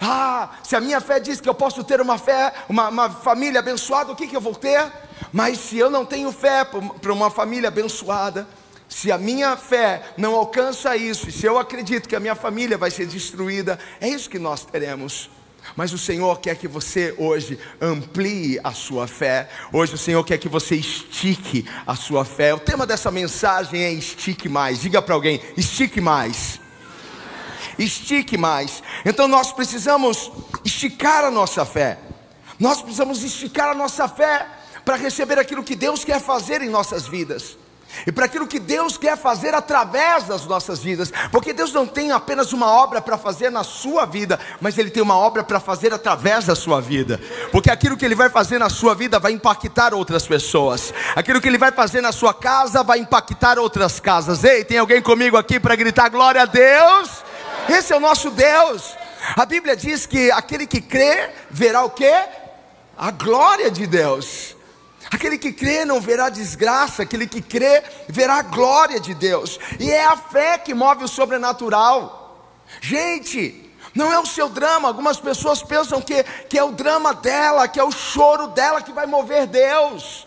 Ah, 0.00 0.50
se 0.62 0.76
a 0.76 0.80
minha 0.80 1.00
fé 1.00 1.18
diz 1.18 1.40
que 1.40 1.48
eu 1.48 1.54
posso 1.54 1.82
ter 1.82 2.00
uma 2.00 2.18
fé, 2.18 2.52
uma, 2.68 2.88
uma 2.88 3.10
família 3.10 3.60
abençoada, 3.60 4.12
o 4.12 4.16
que, 4.16 4.26
que 4.26 4.36
eu 4.36 4.40
vou 4.40 4.54
ter? 4.54 4.92
Mas 5.32 5.58
se 5.58 5.78
eu 5.78 5.88
não 5.88 6.04
tenho 6.04 6.30
fé 6.32 6.64
para 6.64 7.12
uma 7.12 7.30
família 7.30 7.68
abençoada, 7.68 8.46
se 8.88 9.10
a 9.10 9.18
minha 9.18 9.56
fé 9.56 10.02
não 10.16 10.34
alcança 10.34 10.96
isso, 10.96 11.28
e 11.28 11.32
se 11.32 11.46
eu 11.46 11.58
acredito 11.58 12.08
que 12.08 12.14
a 12.14 12.20
minha 12.20 12.34
família 12.34 12.78
vai 12.78 12.90
ser 12.90 13.06
destruída, 13.06 13.78
é 14.00 14.08
isso 14.08 14.30
que 14.30 14.38
nós 14.38 14.64
teremos. 14.64 15.30
Mas 15.74 15.92
o 15.92 15.98
Senhor 15.98 16.38
quer 16.38 16.56
que 16.56 16.68
você 16.68 17.12
hoje 17.18 17.58
amplie 17.80 18.60
a 18.62 18.72
sua 18.72 19.08
fé. 19.08 19.48
Hoje 19.72 19.94
o 19.94 19.98
Senhor 19.98 20.22
quer 20.22 20.38
que 20.38 20.48
você 20.48 20.76
estique 20.76 21.68
a 21.84 21.96
sua 21.96 22.24
fé. 22.24 22.54
O 22.54 22.60
tema 22.60 22.86
dessa 22.86 23.10
mensagem 23.10 23.82
é 23.82 23.92
estique 23.92 24.48
mais. 24.48 24.80
Diga 24.80 25.02
para 25.02 25.14
alguém: 25.14 25.40
estique 25.56 26.00
mais 26.00 26.60
estique 27.78 28.36
mais. 28.36 28.82
Então 29.04 29.28
nós 29.28 29.52
precisamos 29.52 30.30
esticar 30.64 31.24
a 31.24 31.30
nossa 31.30 31.64
fé. 31.64 31.98
Nós 32.58 32.80
precisamos 32.80 33.22
esticar 33.22 33.70
a 33.70 33.74
nossa 33.74 34.08
fé 34.08 34.46
para 34.84 34.96
receber 34.96 35.38
aquilo 35.38 35.64
que 35.64 35.76
Deus 35.76 36.04
quer 36.04 36.20
fazer 36.20 36.62
em 36.62 36.70
nossas 36.70 37.06
vidas. 37.06 37.56
E 38.06 38.12
para 38.12 38.26
aquilo 38.26 38.46
que 38.46 38.58
Deus 38.58 38.98
quer 38.98 39.16
fazer 39.16 39.54
através 39.54 40.24
das 40.24 40.44
nossas 40.44 40.80
vidas, 40.80 41.12
porque 41.30 41.52
Deus 41.52 41.72
não 41.72 41.86
tem 41.86 42.12
apenas 42.12 42.52
uma 42.52 42.66
obra 42.66 43.00
para 43.00 43.16
fazer 43.16 43.50
na 43.50 43.64
sua 43.64 44.04
vida, 44.04 44.38
mas 44.60 44.76
Ele 44.76 44.90
tem 44.90 45.02
uma 45.02 45.16
obra 45.16 45.42
para 45.42 45.60
fazer 45.60 45.94
através 45.94 46.46
da 46.46 46.54
sua 46.54 46.80
vida, 46.80 47.20
porque 47.52 47.70
aquilo 47.70 47.96
que 47.96 48.04
Ele 48.04 48.14
vai 48.14 48.28
fazer 48.28 48.58
na 48.58 48.68
sua 48.68 48.94
vida 48.94 49.18
vai 49.18 49.32
impactar 49.32 49.94
outras 49.94 50.26
pessoas, 50.26 50.92
aquilo 51.14 51.40
que 51.40 51.48
Ele 51.48 51.58
vai 51.58 51.72
fazer 51.72 52.00
na 52.00 52.12
sua 52.12 52.34
casa 52.34 52.82
vai 52.82 52.98
impactar 52.98 53.58
outras 53.58 53.98
casas. 53.98 54.44
Ei, 54.44 54.64
tem 54.64 54.78
alguém 54.78 55.00
comigo 55.00 55.36
aqui 55.36 55.58
para 55.58 55.74
gritar 55.76 56.08
glória 56.08 56.42
a 56.42 56.46
Deus? 56.46 57.25
Esse 57.68 57.92
é 57.92 57.96
o 57.96 58.00
nosso 58.00 58.30
Deus. 58.30 58.96
A 59.36 59.44
Bíblia 59.44 59.76
diz 59.76 60.06
que 60.06 60.30
aquele 60.30 60.66
que 60.66 60.80
crê 60.80 61.30
verá 61.50 61.84
o 61.84 61.90
que? 61.90 62.12
A 62.96 63.10
glória 63.10 63.70
de 63.70 63.86
Deus. 63.86 64.56
Aquele 65.10 65.38
que 65.38 65.52
crê 65.52 65.84
não 65.84 66.00
verá 66.00 66.28
desgraça, 66.28 67.02
aquele 67.02 67.26
que 67.26 67.40
crê 67.40 67.82
verá 68.08 68.36
a 68.36 68.42
glória 68.42 69.00
de 69.00 69.14
Deus. 69.14 69.58
E 69.78 69.90
é 69.90 70.04
a 70.04 70.16
fé 70.16 70.58
que 70.58 70.74
move 70.74 71.04
o 71.04 71.08
sobrenatural. 71.08 72.52
Gente, 72.80 73.72
não 73.94 74.12
é 74.12 74.18
o 74.18 74.26
seu 74.26 74.48
drama. 74.48 74.88
Algumas 74.88 75.18
pessoas 75.18 75.62
pensam 75.62 76.00
que, 76.00 76.22
que 76.48 76.58
é 76.58 76.64
o 76.64 76.72
drama 76.72 77.14
dela, 77.14 77.68
que 77.68 77.78
é 77.78 77.84
o 77.84 77.92
choro 77.92 78.48
dela 78.48 78.82
que 78.82 78.92
vai 78.92 79.06
mover 79.06 79.46
Deus, 79.46 80.26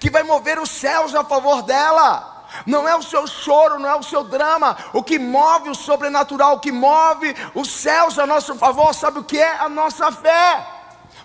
que 0.00 0.10
vai 0.10 0.22
mover 0.22 0.58
os 0.58 0.70
céus 0.70 1.14
a 1.14 1.24
favor 1.24 1.62
dela 1.62 2.33
não 2.66 2.88
é 2.88 2.96
o 2.96 3.02
seu 3.02 3.26
choro, 3.26 3.78
não 3.78 3.88
é 3.88 3.94
o 3.94 4.02
seu 4.02 4.24
drama. 4.24 4.76
O 4.92 5.02
que 5.02 5.18
move 5.18 5.70
o 5.70 5.74
sobrenatural, 5.74 6.56
o 6.56 6.60
que 6.60 6.72
move 6.72 7.34
os 7.54 7.70
céus 7.70 8.18
a 8.18 8.26
nosso 8.26 8.54
favor, 8.56 8.94
sabe 8.94 9.18
o 9.18 9.24
que 9.24 9.38
é? 9.38 9.56
A 9.58 9.68
nossa 9.68 10.10
fé. 10.12 10.66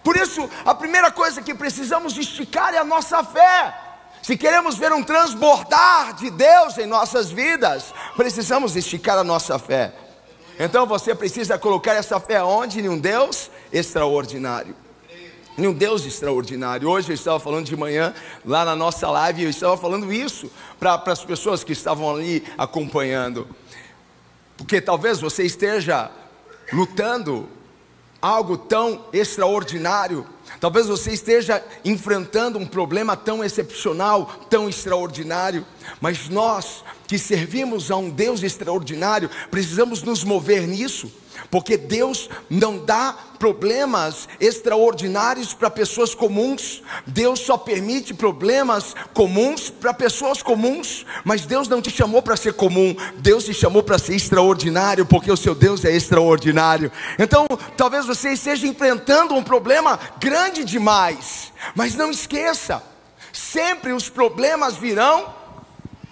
Por 0.03 0.15
isso, 0.15 0.49
a 0.65 0.73
primeira 0.73 1.11
coisa 1.11 1.41
que 1.41 1.53
precisamos 1.53 2.17
esticar 2.17 2.73
é 2.73 2.77
a 2.77 2.83
nossa 2.83 3.23
fé. 3.23 3.75
Se 4.21 4.37
queremos 4.37 4.77
ver 4.77 4.91
um 4.91 5.03
transbordar 5.03 6.13
de 6.13 6.29
Deus 6.29 6.77
em 6.77 6.85
nossas 6.85 7.31
vidas, 7.31 7.93
precisamos 8.15 8.75
esticar 8.75 9.17
a 9.17 9.23
nossa 9.23 9.57
fé. 9.57 9.93
Então 10.59 10.85
você 10.85 11.15
precisa 11.15 11.57
colocar 11.57 11.93
essa 11.93 12.19
fé 12.19 12.43
onde? 12.43 12.81
Em 12.81 12.89
um 12.89 12.97
Deus 12.97 13.49
extraordinário 13.71 14.75
um 15.67 15.73
Deus 15.73 16.05
extraordinário. 16.05 16.89
Hoje 16.89 17.09
eu 17.09 17.15
estava 17.15 17.39
falando 17.39 17.65
de 17.65 17.75
manhã, 17.75 18.13
lá 18.45 18.63
na 18.63 18.75
nossa 18.75 19.09
live, 19.09 19.43
eu 19.43 19.49
estava 19.49 19.75
falando 19.77 20.11
isso 20.11 20.51
para 20.79 21.01
as 21.07 21.23
pessoas 21.23 21.63
que 21.63 21.73
estavam 21.73 22.13
ali 22.13 22.43
acompanhando. 22.57 23.47
Porque 24.57 24.81
talvez 24.81 25.19
você 25.19 25.43
esteja 25.43 26.11
lutando 26.71 27.47
algo 28.21 28.57
tão 28.57 29.05
extraordinário, 29.13 30.25
talvez 30.59 30.87
você 30.87 31.11
esteja 31.11 31.63
enfrentando 31.85 32.59
um 32.59 32.65
problema 32.65 33.15
tão 33.15 33.43
excepcional, 33.43 34.25
tão 34.49 34.67
extraordinário, 34.67 35.65
mas 36.01 36.27
nós 36.27 36.83
que 37.07 37.17
servimos 37.17 37.89
a 37.89 37.95
um 37.95 38.09
Deus 38.09 38.43
extraordinário, 38.43 39.29
precisamos 39.49 40.03
nos 40.03 40.23
mover 40.23 40.67
nisso 40.67 41.11
porque 41.49 41.77
Deus 41.77 42.29
não 42.49 42.83
dá 42.83 43.15
problemas 43.39 44.27
extraordinários 44.39 45.53
para 45.53 45.69
pessoas 45.69 46.13
comuns, 46.13 46.83
Deus 47.07 47.39
só 47.39 47.57
permite 47.57 48.13
problemas 48.13 48.95
comuns 49.13 49.69
para 49.69 49.93
pessoas 49.93 50.43
comuns, 50.43 51.05
mas 51.23 51.45
Deus 51.45 51.67
não 51.67 51.81
te 51.81 51.89
chamou 51.89 52.21
para 52.21 52.35
ser 52.35 52.53
comum, 52.53 52.95
Deus 53.17 53.45
te 53.45 53.53
chamou 53.53 53.81
para 53.81 53.97
ser 53.97 54.15
extraordinário, 54.15 55.05
porque 55.05 55.31
o 55.31 55.37
seu 55.37 55.55
Deus 55.55 55.85
é 55.85 55.91
extraordinário. 55.91 56.91
Então, 57.17 57.47
talvez 57.77 58.05
você 58.05 58.33
esteja 58.33 58.67
enfrentando 58.67 59.33
um 59.33 59.43
problema 59.43 59.99
grande 60.19 60.63
demais, 60.63 61.53
mas 61.73 61.95
não 61.95 62.11
esqueça, 62.11 62.83
sempre 63.31 63.93
os 63.93 64.09
problemas 64.09 64.75
virão 64.75 65.33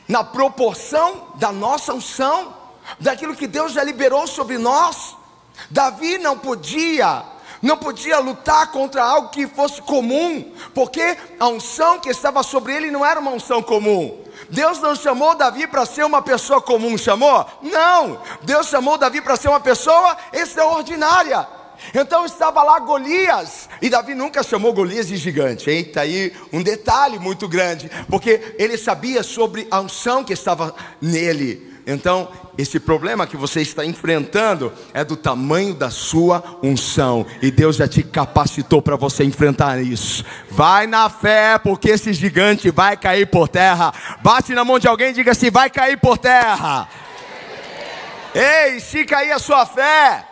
na 0.08 0.24
proporção 0.24 1.34
da 1.36 1.52
nossa 1.52 1.94
unção, 1.94 2.56
daquilo 3.00 3.36
que 3.36 3.48
Deus 3.48 3.74
já 3.74 3.84
liberou 3.84 4.26
sobre 4.26 4.58
nós. 4.58 5.16
Davi 5.70 6.18
não 6.18 6.38
podia, 6.38 7.24
não 7.62 7.78
podia 7.78 8.20
lutar 8.20 8.72
contra 8.72 9.04
algo 9.04 9.30
que 9.30 9.48
fosse 9.48 9.82
comum, 9.82 10.54
porque 10.74 11.18
a 11.40 11.48
unção 11.48 12.00
que 12.00 12.10
estava 12.10 12.44
sobre 12.44 12.76
ele 12.76 12.92
não 12.92 13.06
era 13.06 13.20
uma 13.20 13.32
unção 13.32 13.62
comum. 13.62 14.24
Deus 14.50 14.80
não 14.80 14.96
chamou 14.96 15.36
Davi 15.36 15.68
para 15.68 15.86
ser 15.86 16.06
uma 16.06 16.22
pessoa 16.22 16.62
comum, 16.62 16.98
chamou? 16.98 17.46
Não. 17.62 18.22
Deus 18.44 18.68
chamou 18.68 18.98
Davi 18.98 19.22
para 19.22 19.36
ser 19.36 19.50
uma 19.50 19.60
pessoa 19.60 20.16
extraordinária. 20.32 21.48
Então 21.94 22.26
estava 22.26 22.64
lá 22.64 22.80
Golias, 22.80 23.70
e 23.82 23.90
Davi 23.90 24.16
nunca 24.16 24.42
chamou 24.42 24.74
Golias 24.74 25.08
de 25.08 25.18
gigante? 25.18 25.70
Está 25.70 26.02
aí 26.02 26.34
um 26.52 26.64
detalhe 26.64 27.20
muito 27.20 27.48
grande, 27.48 27.90
porque 28.10 28.56
ele 28.58 28.78
sabia 28.78 29.22
sobre 29.22 29.68
a 29.70 29.80
unção 29.80 30.24
que 30.24 30.34
estava 30.34 30.74
nele. 31.02 31.77
Então, 31.90 32.30
esse 32.58 32.82
problema 32.82 33.26
que 33.26 33.38
você 33.38 33.62
está 33.62 33.86
enfrentando 33.86 34.74
é 34.94 35.06
do 35.06 35.16
tamanho 35.16 35.74
da 35.74 35.90
sua 35.90 36.60
unção, 36.62 37.26
e 37.42 37.50
Deus 37.50 37.78
já 37.78 37.88
te 37.88 38.04
capacitou 38.04 38.82
para 38.82 38.98
você 38.98 39.24
enfrentar 39.24 39.82
isso. 39.82 40.26
Vai 40.52 40.86
na 40.86 41.10
fé, 41.10 41.58
porque 41.58 41.92
esse 41.92 42.12
gigante 42.12 42.70
vai 42.70 42.98
cair 42.98 43.26
por 43.28 43.48
terra. 43.48 43.94
Bate 44.22 44.54
na 44.54 44.66
mão 44.66 44.78
de 44.78 44.86
alguém 44.86 45.12
e 45.12 45.14
diga 45.14 45.32
assim: 45.32 45.50
vai 45.50 45.70
cair 45.70 45.98
por 45.98 46.18
terra. 46.18 46.90
Ei, 48.36 48.82
se 48.82 49.06
cair 49.06 49.32
a 49.32 49.40
sua 49.40 49.66
fé. 49.66 50.28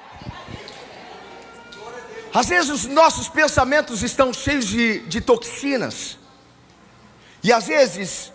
Às 2.33 2.50
vezes 2.50 2.69
os 2.69 2.85
nossos 2.85 3.29
pensamentos 3.29 4.03
estão 4.03 4.33
cheios 4.33 4.67
de, 4.67 5.00
de 5.07 5.21
toxinas, 5.21 6.17
e 7.41 7.53
às 7.53 7.67
vezes 7.67 8.33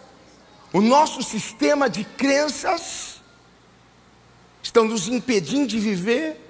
o 0.72 0.80
nosso 0.80 1.22
sistema 1.22 1.90
de 1.90 2.02
crenças 2.04 3.09
estão 4.62 4.84
nos 4.84 5.08
impedindo 5.08 5.66
de 5.66 5.78
viver 5.78 6.40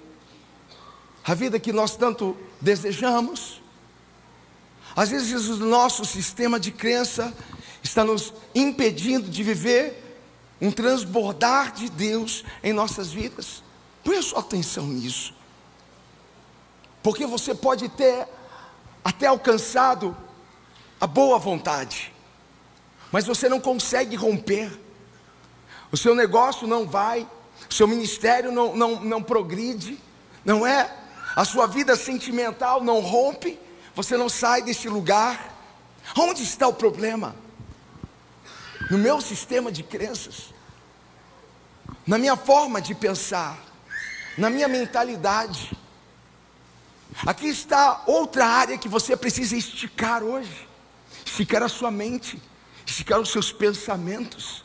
a 1.24 1.34
vida 1.34 1.60
que 1.60 1.72
nós 1.72 1.96
tanto 1.96 2.36
desejamos. 2.60 3.60
Às 4.96 5.10
vezes 5.10 5.48
o 5.48 5.64
nosso 5.64 6.04
sistema 6.04 6.58
de 6.58 6.72
crença 6.72 7.34
está 7.82 8.04
nos 8.04 8.32
impedindo 8.54 9.28
de 9.28 9.42
viver 9.42 10.18
um 10.60 10.70
transbordar 10.70 11.72
de 11.72 11.88
Deus 11.88 12.44
em 12.62 12.72
nossas 12.72 13.12
vidas. 13.12 13.62
Sua 14.22 14.40
atenção 14.40 14.86
nisso. 14.86 15.32
Porque 17.02 17.26
você 17.26 17.54
pode 17.54 17.88
ter 17.88 18.26
até 19.04 19.26
alcançado 19.26 20.16
a 21.00 21.06
boa 21.06 21.38
vontade, 21.38 22.12
mas 23.10 23.24
você 23.24 23.48
não 23.48 23.58
consegue 23.58 24.14
romper, 24.16 24.78
o 25.90 25.96
seu 25.96 26.14
negócio 26.14 26.66
não 26.66 26.86
vai, 26.86 27.26
seu 27.68 27.86
ministério 27.86 28.50
não, 28.50 28.74
não, 28.74 29.00
não 29.00 29.22
progride, 29.22 29.98
não 30.44 30.66
é? 30.66 30.96
A 31.36 31.44
sua 31.44 31.66
vida 31.66 31.96
sentimental 31.96 32.82
não 32.82 33.00
rompe, 33.00 33.58
você 33.94 34.16
não 34.16 34.28
sai 34.28 34.62
desse 34.62 34.88
lugar. 34.88 35.56
Onde 36.16 36.42
está 36.42 36.66
o 36.66 36.74
problema? 36.74 37.34
No 38.90 38.98
meu 38.98 39.20
sistema 39.20 39.70
de 39.70 39.82
crenças, 39.82 40.52
na 42.06 42.18
minha 42.18 42.36
forma 42.36 42.80
de 42.80 42.94
pensar, 42.94 43.58
na 44.36 44.50
minha 44.50 44.66
mentalidade. 44.66 45.76
Aqui 47.26 47.48
está 47.48 48.02
outra 48.06 48.46
área 48.46 48.78
que 48.78 48.88
você 48.88 49.16
precisa 49.16 49.56
esticar 49.56 50.22
hoje. 50.22 50.68
Esticar 51.24 51.62
a 51.62 51.68
sua 51.68 51.90
mente, 51.90 52.42
esticar 52.84 53.20
os 53.20 53.30
seus 53.30 53.52
pensamentos, 53.52 54.64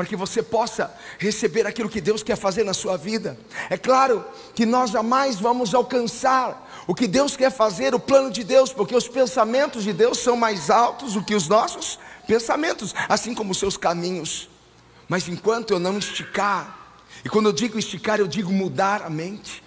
para 0.00 0.08
que 0.08 0.16
você 0.16 0.42
possa 0.42 0.90
receber 1.18 1.66
aquilo 1.66 1.86
que 1.86 2.00
Deus 2.00 2.22
quer 2.22 2.34
fazer 2.34 2.64
na 2.64 2.72
sua 2.72 2.96
vida. 2.96 3.38
É 3.68 3.76
claro 3.76 4.24
que 4.54 4.64
nós 4.64 4.92
jamais 4.92 5.36
vamos 5.36 5.74
alcançar 5.74 6.66
o 6.86 6.94
que 6.94 7.06
Deus 7.06 7.36
quer 7.36 7.52
fazer, 7.52 7.94
o 7.94 8.00
plano 8.00 8.30
de 8.30 8.42
Deus, 8.42 8.72
porque 8.72 8.96
os 8.96 9.06
pensamentos 9.06 9.84
de 9.84 9.92
Deus 9.92 10.16
são 10.16 10.38
mais 10.38 10.70
altos 10.70 11.12
do 11.12 11.22
que 11.22 11.34
os 11.34 11.48
nossos 11.48 11.98
pensamentos, 12.26 12.94
assim 13.10 13.34
como 13.34 13.50
os 13.50 13.58
seus 13.58 13.76
caminhos. 13.76 14.48
Mas 15.06 15.28
enquanto 15.28 15.72
eu 15.72 15.78
não 15.78 15.98
esticar, 15.98 16.96
e 17.22 17.28
quando 17.28 17.50
eu 17.50 17.52
digo 17.52 17.78
esticar, 17.78 18.20
eu 18.20 18.26
digo 18.26 18.50
mudar 18.50 19.02
a 19.02 19.10
mente. 19.10 19.62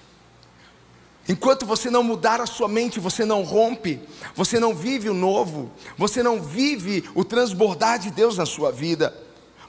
Enquanto 1.29 1.63
você 1.63 1.91
não 1.91 2.01
mudar 2.01 2.41
a 2.41 2.47
sua 2.47 2.67
mente, 2.67 2.99
você 2.99 3.23
não 3.23 3.43
rompe, 3.43 4.01
você 4.33 4.59
não 4.59 4.73
vive 4.73 5.09
o 5.09 5.13
novo, 5.13 5.71
você 5.95 6.23
não 6.23 6.41
vive 6.41 7.07
o 7.13 7.23
transbordar 7.23 7.99
de 7.99 8.09
Deus 8.09 8.35
na 8.35 8.47
sua 8.47 8.71
vida. 8.71 9.15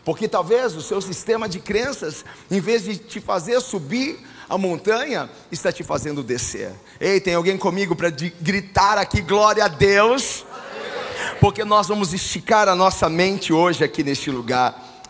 Porque 0.05 0.29
talvez 0.29 0.75
o 0.75 0.83
seu 0.83 1.01
sistema 1.01 1.49
de 1.49 1.59
crenças, 1.59 2.25
em 2.51 2.61
vez 2.61 2.85
de 2.85 2.97
te 2.97 3.21
fazer 3.21 3.61
subir 3.61 4.19
a 4.49 4.59
montanha, 4.59 5.31
está 5.51 5.73
te 5.73 5.83
fazendo 5.83 6.23
descer. 6.23 6.73
Ei, 7.01 7.21
tem 7.21 7.35
alguém 7.35 7.57
comigo 7.57 7.97
para 7.97 8.11
gritar 8.11 8.99
aqui, 8.99 9.23
glória 9.23 9.65
a 9.65 9.69
Deus? 9.69 10.45
Porque 11.41 11.65
nós 11.65 11.89
vamos 11.89 12.13
esticar 12.13 12.69
a 12.69 12.75
nossa 12.75 13.09
mente 13.09 13.53
hoje 13.53 13.83
aqui 13.83 14.03
neste 14.05 14.31
lugar. 14.31 15.03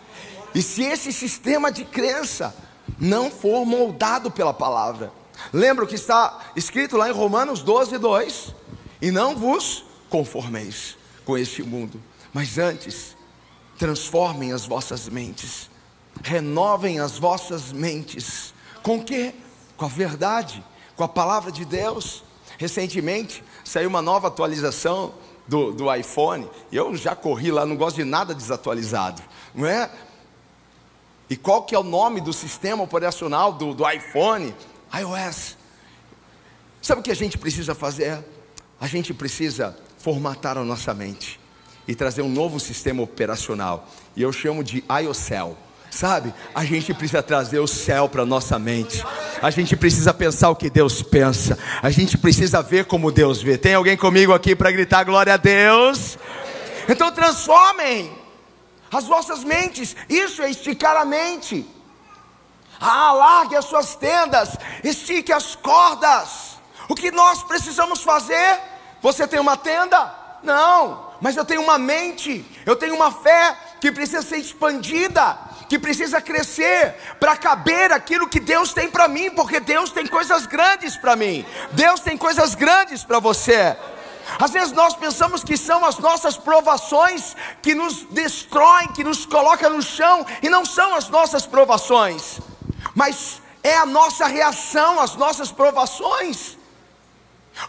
E 0.55 0.63
se 0.63 0.83
esse 0.83 1.13
sistema 1.13 1.73
de 1.73 1.85
crença 1.85 2.55
não 2.99 3.31
for 3.31 3.67
moldado 3.67 4.31
pela 4.31 4.55
palavra, 4.55 5.13
Lembra 5.53 5.85
o 5.85 5.89
que 5.89 5.95
está 5.95 6.53
escrito 6.57 6.97
lá 6.97 7.09
em 7.09 7.13
Romanos 7.13 7.63
12, 7.63 7.99
2: 7.99 8.55
E 9.01 9.11
não 9.11 9.37
vos 9.37 9.85
conformeis 10.09 10.97
com 11.25 11.37
este 11.37 11.63
mundo, 11.63 12.01
mas 12.33 12.59
antes 12.59 13.14
transformem 13.79 14.53
as 14.53 14.67
vossas 14.67 15.09
mentes, 15.09 15.71
renovem 16.23 17.01
as 17.01 17.19
vossas 17.19 17.73
mentes. 17.73 18.55
Com 18.83 19.03
que? 19.03 19.35
Com 19.77 19.87
a 19.87 19.89
verdade, 19.89 20.65
com 20.97 21.05
a 21.05 21.09
palavra 21.09 21.51
de 21.51 21.65
Deus. 21.65 22.23
Recentemente 22.59 23.43
saiu 23.65 23.89
uma 23.89 24.03
nova 24.03 24.29
atualização 24.29 25.15
do, 25.47 25.73
do 25.73 25.95
iPhone, 25.95 26.49
e 26.73 26.77
eu 26.77 26.97
já 26.97 27.15
corri 27.15 27.51
lá, 27.51 27.67
não 27.67 27.77
gosto 27.77 27.97
de 27.97 28.05
nada 28.05 28.35
desatualizado, 28.35 29.23
não 29.55 29.67
é? 29.67 29.91
E 31.29 31.37
qual 31.37 31.65
que 31.65 31.75
é 31.75 31.79
o 31.79 31.83
nome 31.83 32.21
do 32.21 32.33
sistema 32.33 32.83
operacional 32.83 33.53
do, 33.53 33.75
do 33.75 33.89
iPhone? 33.91 34.55
iOS. 34.99 35.57
Sabe 36.81 37.01
o 37.01 37.05
que 37.05 37.11
a 37.11 37.17
gente 37.17 37.37
precisa 37.37 37.75
fazer? 37.75 38.25
A 38.81 38.87
gente 38.87 39.13
precisa 39.13 39.77
formatar 39.99 40.57
a 40.57 40.65
nossa 40.65 40.95
mente 40.95 41.41
e 41.87 41.95
trazer 41.95 42.23
um 42.23 42.29
novo 42.29 42.59
sistema 42.59 43.03
operacional. 43.03 43.89
E 44.17 44.23
eu 44.23 44.33
chamo 44.33 44.63
de 44.65 44.85
iOCell. 45.03 45.57
Sabe? 45.91 46.35
A 46.53 46.65
gente 46.65 46.93
precisa 46.93 47.23
trazer 47.23 47.61
o 47.61 47.69
céu 47.69 48.09
para 48.09 48.27
nossa 48.27 48.59
mente. 48.59 49.05
A 49.41 49.49
gente 49.51 49.77
precisa 49.77 50.13
pensar 50.13 50.51
o 50.51 50.57
que 50.57 50.69
Deus 50.69 51.03
pensa. 51.03 51.57
A 51.81 51.89
gente 51.89 52.19
precisa 52.19 52.61
ver 52.61 52.87
como 52.87 53.13
Deus 53.13 53.41
vê. 53.41 53.57
Tem 53.57 53.75
alguém 53.75 53.97
comigo 53.97 54.33
aqui 54.33 54.57
para 54.57 54.73
gritar 54.73 55.05
glória 55.05 55.35
a 55.35 55.37
Deus? 55.37 56.19
Então 56.89 57.13
transformem 57.13 58.13
as 58.91 59.05
vossas 59.05 59.45
mentes. 59.45 59.95
Isso 60.09 60.43
é 60.43 60.51
esticar 60.51 60.97
a 60.97 61.05
mente. 61.05 61.65
Ah, 62.81 63.13
largue 63.13 63.57
as 63.57 63.65
suas 63.67 63.95
tendas, 63.95 64.57
estique 64.83 65.33
as 65.33 65.55
cordas. 65.55 66.59
O 66.89 66.95
que 66.95 67.11
nós 67.11 67.43
precisamos 67.43 68.03
fazer? 68.03 68.61
Você 69.01 69.27
tem 69.27 69.39
uma 69.39 69.57
tenda? 69.57 70.13
Não, 70.43 71.04
mas 71.21 71.37
eu 71.37 71.45
tenho 71.45 71.63
uma 71.63 71.79
mente, 71.79 72.45
eu 72.67 72.77
tenho 72.77 72.95
uma 72.95 73.11
fé 73.11 73.57
que 73.81 73.91
precisa 73.93 74.23
ser 74.23 74.39
expandida, 74.39 75.39
que 75.69 75.79
precisa 75.79 76.21
crescer 76.21 76.95
para 77.19 77.37
caber 77.37 77.93
aquilo 77.93 78.29
que 78.29 78.41
Deus 78.41 78.73
tem 78.73 78.91
para 78.91 79.09
mim, 79.09 79.31
porque 79.31 79.61
Deus 79.61 79.91
tem 79.91 80.07
coisas 80.07 80.47
grandes 80.47 80.97
para 80.97 81.17
mim, 81.17 81.45
Deus 81.73 82.01
tem 82.01 82.17
coisas 82.17 82.55
grandes 82.55 83.05
para 83.05 83.19
você. 83.19 83.77
Às 84.39 84.51
vezes 84.53 84.73
nós 84.73 84.95
pensamos 84.95 85.45
que 85.45 85.57
são 85.57 85.85
as 85.85 85.99
nossas 85.99 86.37
provações 86.37 87.37
que 87.63 87.75
nos 87.75 88.05
destroem, 88.05 88.89
que 88.89 89.05
nos 89.05 89.27
colocam 89.27 89.71
no 89.71 89.83
chão, 89.83 90.27
e 90.43 90.49
não 90.49 90.65
são 90.65 90.95
as 90.95 91.09
nossas 91.09 91.47
provações. 91.47 92.41
Mas 92.95 93.43
é 93.63 93.77
a 93.77 93.87
nossa 93.87 94.27
reação 94.27 95.01
às 95.01 95.15
nossas 95.15 95.51
provações, 95.53 96.57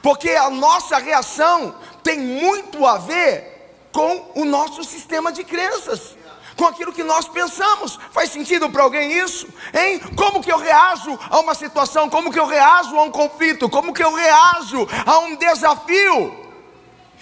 porque 0.02 0.32
a 0.32 0.50
nossa 0.50 0.98
reação 0.98 1.76
tem 2.06 2.20
muito 2.20 2.86
a 2.86 3.00
ver 3.00 3.90
com 3.92 4.32
o 4.36 4.46
nosso 4.46 4.84
sistema 4.84 5.32
de 5.32 5.44
crenças 5.44 6.16
com 6.56 6.66
aquilo 6.66 6.94
que 6.94 7.04
nós 7.04 7.28
pensamos. 7.28 7.98
Faz 8.12 8.32
sentido 8.32 8.70
para 8.70 8.84
alguém 8.84 9.12
isso? 9.18 9.48
Hein? 9.74 10.00
Como 10.16 10.42
que 10.42 10.52
eu 10.52 10.58
reajo 10.58 11.18
a 11.32 11.40
uma 11.40 11.56
situação? 11.56 12.08
Como 12.08 12.32
que 12.32 12.40
eu 12.40 12.46
reajo 12.46 12.96
a 12.96 13.02
um 13.02 13.12
conflito? 13.12 13.68
Como 13.68 13.92
que 13.92 14.04
eu 14.04 14.14
reajo 14.14 14.88
a 15.04 15.20
um 15.20 15.36
desafio? 15.36 16.46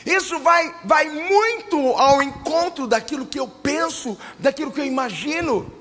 Isso 0.05 0.37
vai, 0.39 0.75
vai 0.83 1.09
muito 1.09 1.77
ao 1.93 2.21
encontro 2.21 2.85
daquilo 2.85 3.25
que 3.25 3.39
eu 3.39 3.47
penso, 3.47 4.17
daquilo 4.37 4.69
que 4.69 4.81
eu 4.81 4.85
imagino 4.85 5.73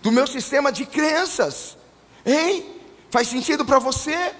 do 0.00 0.10
meu 0.10 0.26
sistema 0.26 0.72
de 0.72 0.86
crenças. 0.86 1.76
Hein? 2.24 2.64
Faz 3.10 3.28
sentido 3.28 3.62
para 3.66 3.78
você? 3.78 4.34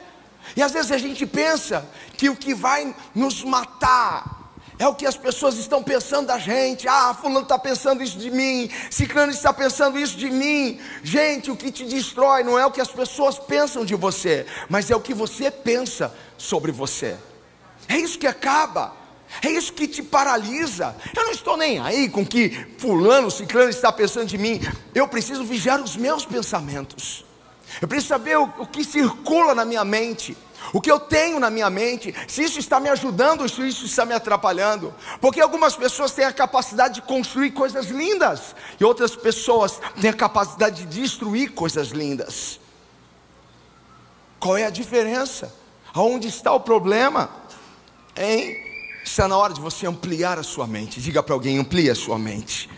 E 0.56 0.62
às 0.62 0.72
vezes 0.72 0.92
a 0.92 0.98
gente 0.98 1.26
pensa 1.26 1.88
que 2.16 2.28
o 2.28 2.36
que 2.36 2.54
vai 2.54 2.94
nos 3.14 3.42
matar 3.42 4.38
é 4.78 4.86
o 4.86 4.94
que 4.94 5.06
as 5.06 5.16
pessoas 5.16 5.56
estão 5.56 5.82
pensando 5.82 6.28
da 6.28 6.38
gente. 6.38 6.86
Ah, 6.86 7.12
fulano 7.12 7.40
está 7.40 7.58
pensando 7.58 8.02
isso 8.02 8.16
de 8.16 8.30
mim, 8.30 8.70
ciclano 8.90 9.32
está 9.32 9.52
pensando 9.52 9.98
isso 9.98 10.16
de 10.16 10.30
mim. 10.30 10.78
Gente, 11.02 11.50
o 11.50 11.56
que 11.56 11.72
te 11.72 11.84
destrói 11.84 12.44
não 12.44 12.58
é 12.58 12.64
o 12.64 12.70
que 12.70 12.80
as 12.80 12.90
pessoas 12.90 13.38
pensam 13.38 13.84
de 13.84 13.94
você, 13.94 14.46
mas 14.68 14.90
é 14.90 14.96
o 14.96 15.00
que 15.00 15.12
você 15.12 15.50
pensa 15.50 16.14
sobre 16.36 16.70
você. 16.70 17.16
É 17.88 17.96
isso 17.96 18.18
que 18.18 18.26
acaba. 18.26 18.96
É 19.42 19.50
isso 19.50 19.74
que 19.74 19.86
te 19.86 20.02
paralisa. 20.02 20.96
Eu 21.14 21.24
não 21.24 21.32
estou 21.32 21.56
nem 21.56 21.78
aí 21.80 22.08
com 22.08 22.24
que 22.24 22.50
fulano, 22.78 23.30
ciclano 23.30 23.68
está 23.68 23.92
pensando 23.92 24.26
de 24.26 24.38
mim. 24.38 24.60
Eu 24.94 25.06
preciso 25.06 25.44
vigiar 25.44 25.82
os 25.82 25.96
meus 25.96 26.24
pensamentos. 26.24 27.27
Eu 27.80 27.88
preciso 27.88 28.08
saber 28.08 28.38
o, 28.38 28.44
o, 28.58 28.66
que 28.66 28.84
circula 28.84 29.54
na 29.54 29.64
minha 29.64 29.84
mente, 29.84 30.36
o 30.72 30.80
que 30.80 30.90
eu 30.90 30.98
tenho 30.98 31.38
na 31.38 31.50
minha 31.50 31.70
mente, 31.70 32.14
se 32.26 32.42
isso 32.42 32.58
está 32.58 32.80
me 32.80 32.88
ajudando 32.88 33.42
ou 33.42 33.48
se 33.48 33.66
isso 33.68 33.84
está 33.84 34.04
me 34.04 34.14
atrapalhando. 34.14 34.92
Porque 35.20 35.40
algumas 35.40 35.76
pessoas 35.76 36.12
têm 36.12 36.24
a 36.24 36.32
capacidade 36.32 36.96
de 36.96 37.02
construir 37.02 37.50
coisas 37.50 37.86
lindas, 37.86 38.54
e 38.80 38.84
outras 38.84 39.14
pessoas 39.14 39.80
têm 40.00 40.10
a 40.10 40.14
capacidade 40.14 40.84
de 40.86 41.00
destruir 41.00 41.52
coisas 41.52 41.88
lindas. 41.88 42.58
Qual 44.40 44.56
é 44.56 44.64
a 44.64 44.70
diferença? 44.70 45.52
Aonde 45.92 46.28
está 46.28 46.52
o 46.52 46.60
problema? 46.60 47.30
Hein? 48.16 48.56
Está 49.04 49.26
na 49.26 49.36
hora 49.36 49.54
de 49.54 49.60
você 49.60 49.86
ampliar 49.86 50.38
a 50.38 50.42
sua 50.42 50.66
mente. 50.66 51.00
Diga 51.00 51.22
para 51.22 51.34
alguém: 51.34 51.58
amplie 51.58 51.90
a 51.90 51.94
sua 51.94 52.18
mente, 52.18 52.68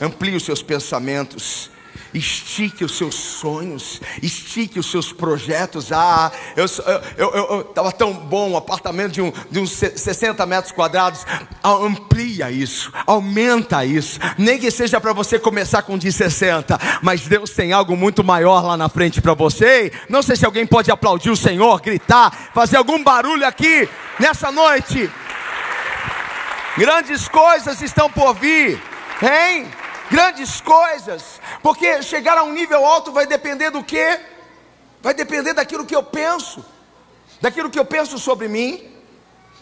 amplie 0.00 0.36
os 0.36 0.44
seus 0.44 0.62
pensamentos. 0.62 1.70
Estique 2.14 2.84
os 2.84 2.96
seus 2.96 3.14
sonhos, 3.14 4.00
estique 4.22 4.78
os 4.78 4.90
seus 4.90 5.12
projetos. 5.12 5.92
Ah, 5.92 6.32
eu 6.56 6.64
estava 6.64 7.92
tão 7.92 8.14
bom, 8.14 8.50
um 8.50 8.56
apartamento 8.56 9.12
de, 9.12 9.22
um, 9.22 9.32
de 9.50 9.58
uns 9.58 9.72
60 9.72 10.44
metros 10.46 10.72
quadrados. 10.72 11.26
Amplia 11.62 12.50
isso, 12.50 12.90
aumenta 13.06 13.84
isso. 13.84 14.18
Nem 14.38 14.58
que 14.58 14.70
seja 14.70 15.00
para 15.00 15.12
você 15.12 15.38
começar 15.38 15.82
com 15.82 15.98
de 15.98 16.10
60, 16.10 16.78
mas 17.02 17.26
Deus 17.26 17.50
tem 17.50 17.72
algo 17.72 17.96
muito 17.96 18.24
maior 18.24 18.64
lá 18.64 18.76
na 18.76 18.88
frente 18.88 19.20
para 19.20 19.34
você. 19.34 19.92
Não 20.08 20.22
sei 20.22 20.36
se 20.36 20.46
alguém 20.46 20.66
pode 20.66 20.90
aplaudir 20.90 21.30
o 21.30 21.36
Senhor, 21.36 21.80
gritar, 21.80 22.50
fazer 22.54 22.78
algum 22.78 23.02
barulho 23.04 23.46
aqui 23.46 23.88
nessa 24.18 24.50
noite. 24.50 25.10
Grandes 26.78 27.28
coisas 27.28 27.82
estão 27.82 28.08
por 28.08 28.34
vir, 28.34 28.80
hein? 29.20 29.66
Grandes 30.10 30.60
coisas, 30.60 31.40
porque 31.62 32.02
chegar 32.02 32.38
a 32.38 32.42
um 32.42 32.52
nível 32.52 32.84
alto 32.84 33.12
vai 33.12 33.26
depender 33.26 33.70
do 33.70 33.84
quê? 33.84 34.18
Vai 35.02 35.14
depender 35.14 35.52
daquilo 35.52 35.84
que 35.86 35.94
eu 35.94 36.02
penso. 36.02 36.64
daquilo 37.40 37.70
que 37.70 37.78
eu 37.78 37.84
penso 37.84 38.18
sobre 38.18 38.48
mim, 38.48 38.92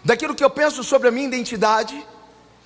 daquilo 0.05 0.35
que 0.35 0.45
eu 0.45 0.51
penso 0.51 0.83
sobre 0.83 1.09
a 1.09 1.11
minha 1.11 1.27
identidade, 1.27 2.07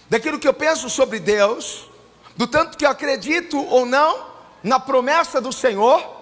daquilo 0.09 0.38
que 0.38 0.47
eu 0.47 0.55
penso 0.55 0.88
sobre 0.88 1.19
Deus, 1.19 1.88
do 2.37 2.47
tanto 2.47 2.77
que 2.77 2.85
eu 2.85 2.90
acredito 2.90 3.59
ou 3.59 3.85
não 3.85 4.27
na 4.62 4.79
promessa 4.79 5.40
do 5.40 5.53
Senhor. 5.53 6.19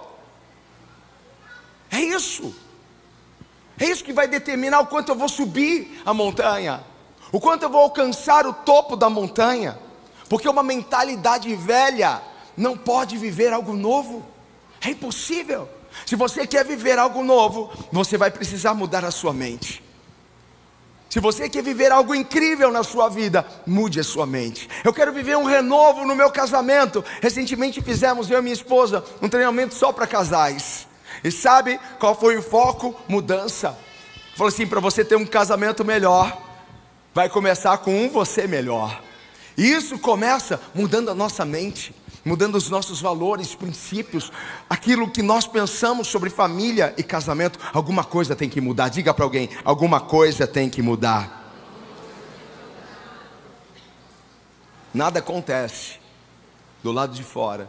É 1.90 2.00
isso. 2.00 2.54
É 3.78 3.86
isso 3.86 4.04
que 4.04 4.12
vai 4.12 4.26
determinar 4.26 4.80
o 4.80 4.86
quanto 4.86 5.10
eu 5.10 5.14
vou 5.14 5.28
subir 5.28 6.02
a 6.04 6.12
montanha, 6.12 6.82
o 7.30 7.40
quanto 7.40 7.62
eu 7.62 7.70
vou 7.70 7.80
alcançar 7.80 8.46
o 8.46 8.52
topo 8.52 8.96
da 8.96 9.08
montanha, 9.08 9.78
porque 10.28 10.48
uma 10.48 10.62
mentalidade 10.62 11.54
velha 11.54 12.20
não 12.56 12.76
pode 12.76 13.16
viver 13.16 13.52
algo 13.52 13.74
novo, 13.74 14.24
é 14.80 14.90
impossível. 14.90 15.68
Se 16.04 16.16
você 16.16 16.46
quer 16.46 16.64
viver 16.64 16.98
algo 16.98 17.22
novo, 17.22 17.70
você 17.90 18.16
vai 18.16 18.30
precisar 18.30 18.74
mudar 18.74 19.04
a 19.04 19.10
sua 19.10 19.32
mente. 19.32 19.82
Se 21.08 21.20
você 21.20 21.48
quer 21.48 21.62
viver 21.62 21.90
algo 21.90 22.14
incrível 22.14 22.70
na 22.70 22.82
sua 22.82 23.08
vida, 23.08 23.44
mude 23.66 23.98
a 23.98 24.04
sua 24.04 24.26
mente. 24.26 24.68
Eu 24.84 24.92
quero 24.92 25.12
viver 25.12 25.36
um 25.38 25.44
renovo 25.44 26.04
no 26.04 26.14
meu 26.14 26.30
casamento. 26.30 27.02
Recentemente 27.22 27.80
fizemos, 27.80 28.30
eu 28.30 28.38
e 28.38 28.42
minha 28.42 28.52
esposa, 28.52 29.02
um 29.22 29.28
treinamento 29.28 29.74
só 29.74 29.90
para 29.90 30.06
casais. 30.06 30.86
E 31.24 31.30
sabe 31.30 31.80
qual 31.98 32.14
foi 32.14 32.36
o 32.36 32.42
foco? 32.42 32.94
Mudança. 33.08 33.76
Falou 34.36 34.48
assim: 34.48 34.66
para 34.66 34.80
você 34.80 35.02
ter 35.02 35.16
um 35.16 35.24
casamento 35.24 35.82
melhor, 35.82 36.36
vai 37.14 37.28
começar 37.30 37.78
com 37.78 38.04
um 38.04 38.10
você 38.10 38.46
melhor. 38.46 39.07
E 39.58 39.70
isso 39.70 39.98
começa 39.98 40.58
mudando 40.74 41.10
a 41.10 41.14
nossa 41.14 41.44
mente 41.44 41.94
mudando 42.24 42.56
os 42.56 42.68
nossos 42.68 43.00
valores, 43.00 43.54
princípios, 43.54 44.30
aquilo 44.68 45.10
que 45.10 45.22
nós 45.22 45.46
pensamos 45.46 46.08
sobre 46.08 46.28
família 46.28 46.94
e 46.98 47.02
casamento, 47.02 47.58
alguma 47.72 48.04
coisa 48.04 48.36
tem 48.36 48.50
que 48.50 48.60
mudar. 48.60 48.90
Diga 48.90 49.14
para 49.14 49.24
alguém: 49.24 49.48
alguma 49.64 50.00
coisa 50.00 50.46
tem 50.46 50.68
que 50.68 50.82
mudar. 50.82 51.50
Nada 54.92 55.20
acontece 55.20 55.98
do 56.82 56.92
lado 56.92 57.14
de 57.14 57.22
fora 57.22 57.68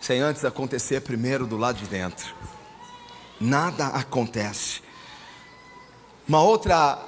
sem 0.00 0.20
antes 0.20 0.44
acontecer 0.44 1.00
primeiro 1.00 1.44
do 1.44 1.56
lado 1.56 1.78
de 1.78 1.86
dentro. 1.86 2.32
Nada 3.40 3.88
acontece. 3.88 4.80
Uma 6.28 6.42
outra 6.42 6.98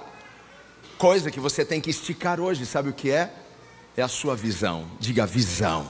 coisa 0.99 1.31
que 1.31 1.39
você 1.39 1.65
tem 1.65 1.81
que 1.81 1.91
esticar 1.91 2.41
hoje, 2.41 2.67
sabe 2.67 2.89
o 2.89 2.93
que 2.93 3.11
é? 3.11 3.33
É 3.97 4.03
a 4.03 4.09
sua 4.09 4.37
visão. 4.37 4.87
Diga 4.99 5.27
visão. 5.27 5.89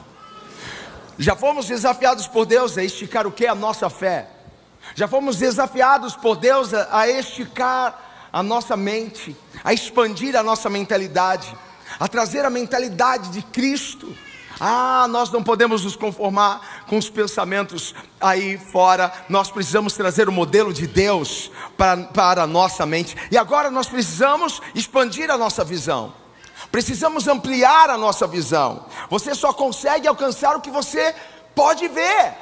Já 1.17 1.35
fomos 1.35 1.67
desafiados 1.67 2.27
por 2.27 2.45
Deus 2.45 2.77
a 2.77 2.83
esticar 2.83 3.27
o 3.27 3.31
que? 3.31 3.45
A 3.45 3.53
nossa 3.53 3.89
fé. 3.89 4.27
Já 4.95 5.07
fomos 5.07 5.37
desafiados 5.37 6.15
por 6.15 6.35
Deus 6.35 6.73
a, 6.73 7.07
esticar 7.07 8.27
a 8.33 8.41
nossa 8.41 8.75
mente, 8.75 9.35
a 9.63 9.73
expandir 9.73 10.35
a 10.35 10.43
nossa 10.43 10.69
mentalidade, 10.69 11.55
a 11.99 12.07
trazer 12.07 12.45
a 12.45 12.49
mentalidade 12.49 13.29
de 13.29 13.41
Cristo. 13.41 14.15
Ah, 14.59 15.07
nós 15.09 15.31
não 15.31 15.43
podemos 15.43 15.83
nos 15.83 15.95
conformar 15.95 16.83
com 16.87 16.97
os 16.97 17.09
pensamentos 17.09 17.95
aí 18.19 18.57
fora, 18.57 19.11
nós 19.27 19.49
precisamos 19.49 19.93
trazer 19.93 20.29
o 20.29 20.31
modelo 20.31 20.71
de 20.71 20.85
Deus 20.85 21.51
para, 21.75 22.03
para 22.03 22.43
a 22.43 22.47
nossa 22.47 22.85
mente, 22.85 23.15
e 23.31 23.37
agora 23.37 23.71
nós 23.71 23.87
precisamos 23.87 24.61
expandir 24.75 25.31
a 25.31 25.37
nossa 25.37 25.63
visão. 25.63 26.20
Precisamos 26.71 27.27
ampliar 27.27 27.89
a 27.89 27.97
nossa 27.97 28.25
visão. 28.25 28.85
Você 29.09 29.35
só 29.35 29.51
consegue 29.51 30.07
alcançar 30.07 30.55
o 30.55 30.61
que 30.61 30.71
você 30.71 31.13
pode 31.53 31.87
ver. 31.87 32.33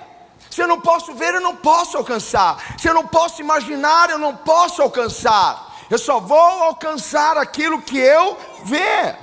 Se 0.50 0.62
eu 0.62 0.68
não 0.68 0.80
posso 0.80 1.14
ver, 1.14 1.34
eu 1.34 1.42
não 1.42 1.56
posso 1.56 1.98
alcançar. 1.98 2.76
Se 2.78 2.88
eu 2.88 2.94
não 2.94 3.06
posso 3.06 3.42
imaginar, 3.42 4.10
eu 4.10 4.18
não 4.18 4.36
posso 4.36 4.82
alcançar. 4.82 5.76
Eu 5.90 5.98
só 5.98 6.20
vou 6.20 6.38
alcançar 6.38 7.38
aquilo 7.38 7.82
que 7.82 7.98
eu 7.98 8.38
ver. 8.66 9.16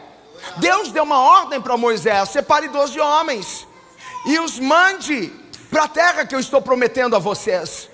Deus 0.57 0.91
deu 0.91 1.05
uma 1.05 1.21
ordem 1.21 1.61
para 1.61 1.77
Moisés: 1.77 2.31
separe 2.31 2.69
doze 2.69 2.99
homens 2.99 3.67
e 4.27 4.39
os 4.41 4.59
mande 4.59 5.33
para 5.71 5.85
a 5.85 5.89
terra 5.89 6.27
que 6.27 6.35
eu 6.35 6.41
estou 6.41 6.61
prometendo 6.61 7.15
a 7.15 7.21
vocês. 7.21 7.89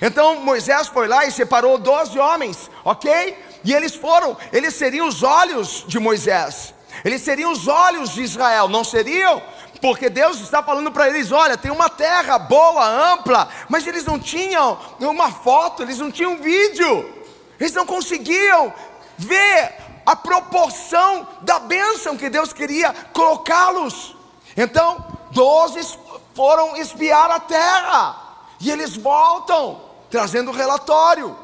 Então 0.00 0.36
Moisés 0.40 0.88
foi 0.88 1.06
lá 1.06 1.26
e 1.26 1.30
separou 1.30 1.78
doze 1.78 2.18
homens, 2.18 2.70
ok? 2.84 3.36
E 3.64 3.72
eles 3.72 3.94
foram, 3.94 4.36
eles 4.52 4.74
seriam 4.74 5.08
os 5.08 5.22
olhos 5.22 5.84
de 5.88 5.98
Moisés, 5.98 6.74
eles 7.02 7.22
seriam 7.22 7.50
os 7.50 7.66
olhos 7.66 8.10
de 8.10 8.22
Israel, 8.22 8.68
não 8.68 8.84
seriam? 8.84 9.42
Porque 9.80 10.08
Deus 10.08 10.40
está 10.40 10.62
falando 10.62 10.92
para 10.92 11.08
eles: 11.08 11.32
olha, 11.32 11.56
tem 11.56 11.70
uma 11.70 11.88
terra 11.88 12.38
boa, 12.38 12.86
ampla, 12.86 13.48
mas 13.68 13.86
eles 13.86 14.04
não 14.04 14.18
tinham 14.18 14.78
uma 15.00 15.30
foto, 15.30 15.82
eles 15.82 15.98
não 15.98 16.10
tinham 16.10 16.36
vídeo, 16.36 17.12
eles 17.58 17.72
não 17.72 17.86
conseguiam 17.86 18.72
ver 19.16 19.74
a 20.04 20.14
proporção 20.14 21.26
da 21.40 21.58
bênção 21.58 22.16
que 22.16 22.28
Deus 22.28 22.52
queria 22.52 22.94
colocá-los. 23.12 24.14
Então, 24.56 25.04
doze 25.30 25.98
foram 26.34 26.76
espiar 26.76 27.30
a 27.30 27.40
terra, 27.40 28.16
e 28.60 28.70
eles 28.70 28.96
voltam 28.96 29.80
trazendo 30.10 30.50
relatório. 30.50 31.43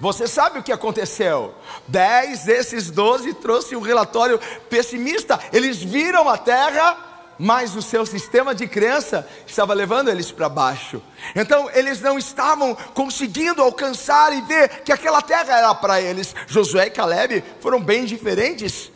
Você 0.00 0.26
sabe 0.26 0.58
o 0.58 0.62
que 0.62 0.72
aconteceu? 0.72 1.54
Dez 1.86 2.44
desses 2.44 2.90
doze 2.90 3.34
trouxe 3.34 3.76
um 3.76 3.82
relatório 3.82 4.40
pessimista. 4.70 5.38
Eles 5.52 5.82
viram 5.82 6.26
a 6.26 6.38
terra, 6.38 6.96
mas 7.38 7.76
o 7.76 7.82
seu 7.82 8.06
sistema 8.06 8.54
de 8.54 8.66
crença 8.66 9.28
estava 9.46 9.74
levando 9.74 10.08
eles 10.08 10.32
para 10.32 10.48
baixo. 10.48 11.02
Então 11.36 11.68
eles 11.74 12.00
não 12.00 12.18
estavam 12.18 12.74
conseguindo 12.94 13.60
alcançar 13.60 14.32
e 14.32 14.40
ver 14.40 14.82
que 14.82 14.90
aquela 14.90 15.20
terra 15.20 15.58
era 15.58 15.74
para 15.74 16.00
eles. 16.00 16.34
Josué 16.46 16.86
e 16.86 16.90
Caleb 16.90 17.44
foram 17.60 17.78
bem 17.78 18.06
diferentes, 18.06 18.90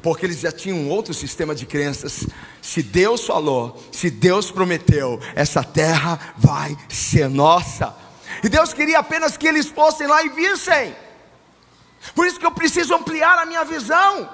porque 0.00 0.26
eles 0.26 0.38
já 0.38 0.52
tinham 0.52 0.78
um 0.78 0.90
outro 0.90 1.12
sistema 1.12 1.56
de 1.56 1.66
crenças. 1.66 2.24
Se 2.62 2.84
Deus 2.84 3.26
falou, 3.26 3.82
se 3.90 4.10
Deus 4.10 4.52
prometeu, 4.52 5.20
essa 5.34 5.64
terra 5.64 6.34
vai 6.36 6.76
ser 6.88 7.28
nossa. 7.28 8.05
E 8.42 8.48
Deus 8.48 8.72
queria 8.72 8.98
apenas 8.98 9.36
que 9.36 9.46
eles 9.46 9.68
fossem 9.68 10.06
lá 10.06 10.22
e 10.22 10.28
vissem. 10.28 10.94
Por 12.14 12.26
isso 12.26 12.38
que 12.38 12.46
eu 12.46 12.52
preciso 12.52 12.94
ampliar 12.94 13.38
a 13.38 13.46
minha 13.46 13.64
visão. 13.64 14.28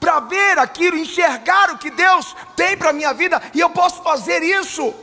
Para 0.00 0.20
ver 0.20 0.58
aquilo, 0.58 0.96
enxergar 0.96 1.70
o 1.70 1.78
que 1.78 1.90
Deus 1.90 2.34
tem 2.56 2.76
para 2.76 2.90
a 2.90 2.92
minha 2.92 3.12
vida. 3.12 3.40
E 3.54 3.60
eu 3.60 3.70
posso 3.70 4.02
fazer 4.02 4.42
isso. 4.42 4.94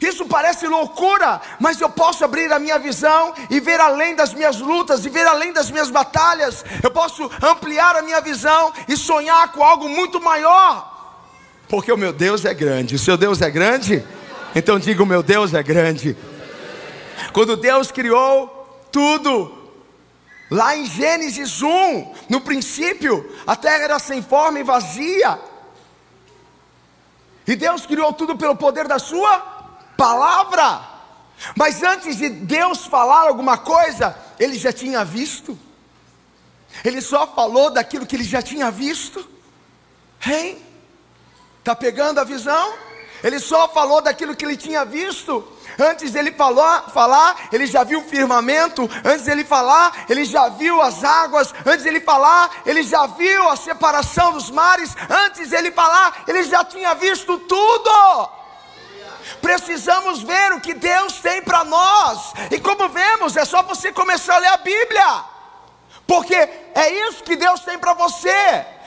Isso 0.00 0.26
parece 0.26 0.66
loucura, 0.66 1.40
mas 1.60 1.80
eu 1.80 1.88
posso 1.88 2.24
abrir 2.24 2.52
a 2.52 2.58
minha 2.58 2.76
visão 2.78 3.32
e 3.48 3.60
ver 3.60 3.80
além 3.80 4.16
das 4.16 4.34
minhas 4.34 4.58
lutas 4.58 5.04
e 5.04 5.08
ver 5.08 5.26
além 5.26 5.52
das 5.52 5.70
minhas 5.70 5.90
batalhas. 5.90 6.64
Eu 6.82 6.90
posso 6.90 7.30
ampliar 7.40 7.94
a 7.94 8.02
minha 8.02 8.20
visão 8.20 8.72
e 8.88 8.96
sonhar 8.96 9.52
com 9.52 9.62
algo 9.62 9.88
muito 9.88 10.20
maior. 10.20 10.90
Porque 11.68 11.92
o 11.92 11.96
meu 11.96 12.12
Deus 12.12 12.44
é 12.44 12.52
grande. 12.52 12.96
O 12.96 12.98
seu 12.98 13.16
Deus 13.16 13.40
é 13.40 13.48
grande? 13.48 14.04
Então 14.54 14.78
diga: 14.78 15.02
o 15.02 15.06
meu 15.06 15.22
Deus 15.22 15.54
é 15.54 15.62
grande. 15.62 16.16
Quando 17.32 17.56
Deus 17.56 17.90
criou 17.90 18.48
tudo, 18.90 19.70
lá 20.50 20.76
em 20.76 20.86
Gênesis 20.86 21.62
1, 21.62 22.14
no 22.28 22.40
princípio, 22.40 23.30
a 23.46 23.56
terra 23.56 23.84
era 23.84 23.98
sem 23.98 24.22
forma 24.22 24.60
e 24.60 24.62
vazia. 24.62 25.38
E 27.46 27.56
Deus 27.56 27.86
criou 27.86 28.12
tudo 28.12 28.36
pelo 28.36 28.56
poder 28.56 28.86
da 28.86 28.98
Sua 28.98 29.38
palavra. 29.96 30.88
Mas 31.56 31.82
antes 31.82 32.16
de 32.16 32.28
Deus 32.28 32.86
falar 32.86 33.28
alguma 33.28 33.58
coisa, 33.58 34.16
Ele 34.38 34.56
já 34.56 34.72
tinha 34.72 35.04
visto. 35.04 35.58
Ele 36.84 37.00
só 37.00 37.26
falou 37.26 37.70
daquilo 37.70 38.06
que 38.06 38.16
ele 38.16 38.24
já 38.24 38.40
tinha 38.40 38.70
visto. 38.70 39.28
Hein? 40.26 40.58
Está 41.58 41.76
pegando 41.76 42.18
a 42.18 42.24
visão? 42.24 42.74
Ele 43.22 43.38
só 43.38 43.68
falou 43.68 44.00
daquilo 44.00 44.34
que 44.34 44.44
ele 44.44 44.56
tinha 44.56 44.84
visto. 44.84 45.46
Antes 45.78 46.10
dele 46.10 46.32
falar, 46.32 46.90
falar, 46.90 47.48
ele 47.52 47.66
já 47.66 47.84
viu 47.84 48.00
o 48.00 48.08
firmamento. 48.08 48.88
Antes 49.04 49.26
dele 49.26 49.44
falar, 49.44 50.04
ele 50.08 50.24
já 50.24 50.48
viu 50.48 50.80
as 50.82 51.04
águas. 51.04 51.54
Antes 51.64 51.84
dele 51.84 52.00
falar, 52.00 52.50
ele 52.66 52.82
já 52.82 53.06
viu 53.06 53.48
a 53.48 53.56
separação 53.56 54.32
dos 54.32 54.50
mares. 54.50 54.94
Antes 55.08 55.50
dele 55.50 55.70
falar, 55.70 56.24
ele 56.26 56.42
já 56.42 56.64
tinha 56.64 56.94
visto 56.94 57.38
tudo. 57.38 58.30
Precisamos 59.40 60.22
ver 60.22 60.52
o 60.52 60.60
que 60.60 60.74
Deus 60.74 61.14
tem 61.14 61.42
para 61.42 61.64
nós. 61.64 62.32
E 62.50 62.58
como 62.58 62.88
vemos, 62.88 63.36
é 63.36 63.44
só 63.44 63.62
você 63.62 63.92
começar 63.92 64.36
a 64.36 64.38
ler 64.38 64.48
a 64.48 64.56
Bíblia. 64.56 65.24
Porque 66.06 66.34
é 66.34 67.08
isso 67.08 67.22
que 67.22 67.36
Deus 67.36 67.60
tem 67.60 67.78
para 67.78 67.94
você. 67.94 68.28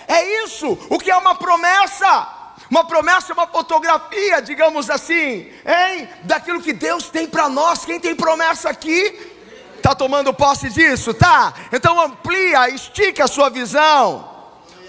É 0.08 0.44
isso, 0.44 0.78
o 0.90 1.00
que 1.00 1.10
é 1.10 1.16
uma 1.16 1.36
promessa. 1.36 2.35
Uma 2.70 2.84
promessa 2.86 3.32
é 3.32 3.34
uma 3.34 3.48
fotografia, 3.48 4.42
digamos 4.42 4.90
assim, 4.90 5.50
hein? 5.66 6.10
Daquilo 6.24 6.62
que 6.62 6.74
Deus 6.74 7.10
tem 7.10 7.28
para 7.28 7.48
nós. 7.48 7.86
Quem 7.86 8.00
tem 8.00 8.16
promessa 8.16 8.70
aqui? 8.70 9.34
Está 9.78 9.94
tomando 9.94 10.34
posse 10.34 10.70
disso? 10.70 11.14
Tá? 11.14 11.54
Então 11.72 12.00
amplia, 12.02 12.70
estica 12.70 13.26
a 13.26 13.28
sua 13.28 13.50
visão. 13.50 14.28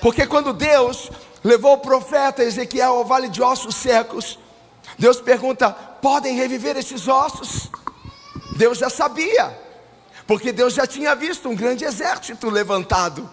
Porque 0.00 0.26
quando 0.26 0.52
Deus 0.52 1.10
levou 1.44 1.74
o 1.74 1.78
profeta 1.78 2.42
Ezequiel 2.42 2.94
ao 2.94 3.04
vale 3.04 3.28
de 3.28 3.42
ossos 3.42 3.74
secos, 3.74 4.38
Deus 4.98 5.20
pergunta: 5.20 5.70
podem 5.70 6.34
reviver 6.34 6.76
esses 6.76 7.06
ossos? 7.08 7.70
Deus 8.56 8.78
já 8.78 8.88
sabia, 8.88 9.58
porque 10.26 10.50
Deus 10.50 10.72
já 10.72 10.86
tinha 10.86 11.14
visto 11.14 11.48
um 11.48 11.54
grande 11.54 11.84
exército 11.84 12.48
levantado. 12.48 13.28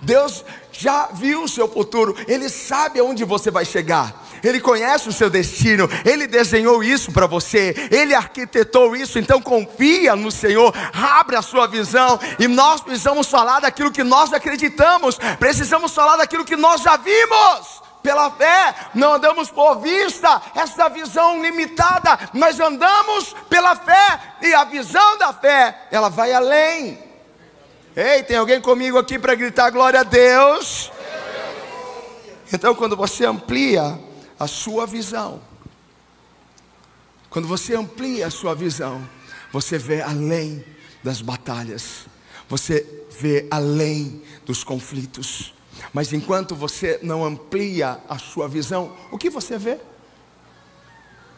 Deus 0.00 0.44
já 0.72 1.08
viu 1.12 1.42
o 1.42 1.48
seu 1.48 1.68
futuro, 1.68 2.16
Ele 2.28 2.48
sabe 2.48 3.00
aonde 3.00 3.24
você 3.24 3.50
vai 3.50 3.64
chegar. 3.64 4.26
Ele 4.42 4.60
conhece 4.60 5.08
o 5.08 5.12
seu 5.12 5.28
destino, 5.28 5.88
Ele 6.04 6.26
desenhou 6.26 6.82
isso 6.82 7.10
para 7.12 7.26
você, 7.26 7.88
Ele 7.90 8.14
arquitetou 8.14 8.94
isso, 8.94 9.18
então 9.18 9.40
confia 9.40 10.14
no 10.14 10.30
Senhor, 10.30 10.72
abre 10.92 11.36
a 11.36 11.42
sua 11.42 11.66
visão, 11.66 12.18
e 12.38 12.46
nós 12.46 12.80
precisamos 12.80 13.26
falar 13.28 13.60
daquilo 13.60 13.90
que 13.90 14.04
nós 14.04 14.32
acreditamos, 14.32 15.18
precisamos 15.38 15.92
falar 15.92 16.16
daquilo 16.16 16.44
que 16.44 16.56
nós 16.56 16.82
já 16.82 16.96
vimos. 16.96 17.82
Pela 18.00 18.30
fé, 18.30 18.74
não 18.94 19.14
andamos 19.14 19.50
por 19.50 19.80
vista, 19.80 20.40
essa 20.54 20.88
visão 20.88 21.42
limitada, 21.42 22.30
nós 22.32 22.60
andamos 22.60 23.34
pela 23.50 23.74
fé, 23.74 24.20
e 24.40 24.54
a 24.54 24.62
visão 24.62 25.18
da 25.18 25.32
fé, 25.32 25.88
ela 25.90 26.08
vai 26.08 26.32
além. 26.32 27.07
Ei, 27.96 28.22
tem 28.22 28.36
alguém 28.36 28.60
comigo 28.60 28.98
aqui 28.98 29.18
para 29.18 29.34
gritar 29.34 29.70
glória 29.70 30.00
a 30.00 30.04
Deus? 30.04 30.90
Então, 32.52 32.74
quando 32.74 32.96
você 32.96 33.26
amplia 33.26 33.98
a 34.38 34.46
sua 34.46 34.86
visão, 34.86 35.40
quando 37.28 37.48
você 37.48 37.74
amplia 37.74 38.26
a 38.26 38.30
sua 38.30 38.54
visão, 38.54 39.06
você 39.52 39.78
vê 39.78 40.00
além 40.00 40.64
das 41.02 41.20
batalhas, 41.20 42.06
você 42.48 43.04
vê 43.18 43.46
além 43.50 44.22
dos 44.46 44.64
conflitos. 44.64 45.52
Mas 45.92 46.12
enquanto 46.12 46.54
você 46.54 46.98
não 47.02 47.24
amplia 47.24 48.00
a 48.08 48.18
sua 48.18 48.48
visão, 48.48 48.96
o 49.10 49.18
que 49.18 49.28
você 49.28 49.58
vê? 49.58 49.78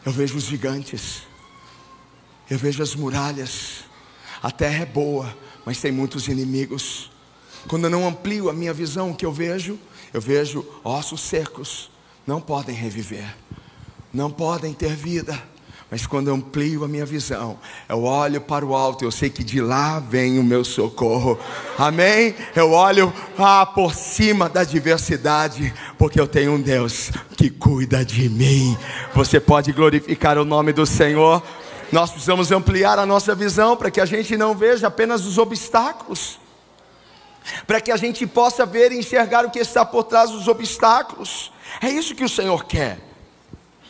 Eu 0.04 0.12
vejo 0.12 0.36
os 0.36 0.44
gigantes, 0.44 1.22
eu 2.48 2.56
vejo 2.56 2.82
as 2.82 2.94
muralhas, 2.94 3.84
a 4.42 4.50
terra 4.50 4.82
é 4.82 4.86
boa, 4.86 5.36
mas 5.64 5.80
tem 5.80 5.92
muitos 5.92 6.28
inimigos. 6.28 7.10
Quando 7.68 7.84
eu 7.84 7.90
não 7.90 8.06
amplio 8.06 8.48
a 8.48 8.52
minha 8.52 8.72
visão, 8.72 9.10
o 9.10 9.14
que 9.14 9.26
eu 9.26 9.32
vejo? 9.32 9.78
Eu 10.12 10.20
vejo 10.20 10.64
ossos 10.82 11.20
secos, 11.20 11.90
não 12.26 12.40
podem 12.40 12.74
reviver, 12.74 13.36
não 14.12 14.30
podem 14.30 14.72
ter 14.72 14.94
vida. 14.94 15.40
Mas 15.90 16.06
quando 16.06 16.28
eu 16.28 16.34
amplio 16.34 16.84
a 16.84 16.88
minha 16.88 17.04
visão, 17.04 17.58
eu 17.88 18.04
olho 18.04 18.40
para 18.40 18.64
o 18.64 18.76
alto, 18.76 19.04
eu 19.04 19.10
sei 19.10 19.28
que 19.28 19.42
de 19.42 19.60
lá 19.60 19.98
vem 19.98 20.38
o 20.38 20.44
meu 20.44 20.62
socorro. 20.62 21.36
Amém? 21.76 22.32
Eu 22.54 22.70
olho 22.70 23.12
ah, 23.36 23.66
por 23.66 23.92
cima 23.92 24.48
da 24.48 24.62
diversidade, 24.62 25.74
porque 25.98 26.20
eu 26.20 26.28
tenho 26.28 26.52
um 26.52 26.60
Deus 26.60 27.10
que 27.36 27.50
cuida 27.50 28.04
de 28.04 28.28
mim. 28.28 28.78
Você 29.16 29.40
pode 29.40 29.72
glorificar 29.72 30.38
o 30.38 30.44
nome 30.44 30.72
do 30.72 30.86
Senhor. 30.86 31.42
Nós 31.92 32.10
precisamos 32.10 32.52
ampliar 32.52 32.98
a 32.98 33.06
nossa 33.06 33.34
visão 33.34 33.76
para 33.76 33.90
que 33.90 34.00
a 34.00 34.06
gente 34.06 34.36
não 34.36 34.54
veja 34.54 34.86
apenas 34.86 35.26
os 35.26 35.38
obstáculos, 35.38 36.38
para 37.66 37.80
que 37.80 37.90
a 37.90 37.96
gente 37.96 38.26
possa 38.26 38.64
ver 38.64 38.92
e 38.92 38.98
enxergar 38.98 39.44
o 39.44 39.50
que 39.50 39.58
está 39.58 39.84
por 39.84 40.04
trás 40.04 40.30
dos 40.30 40.46
obstáculos. 40.46 41.52
É 41.80 41.88
isso 41.88 42.14
que 42.14 42.24
o 42.24 42.28
Senhor 42.28 42.64
quer. 42.64 43.00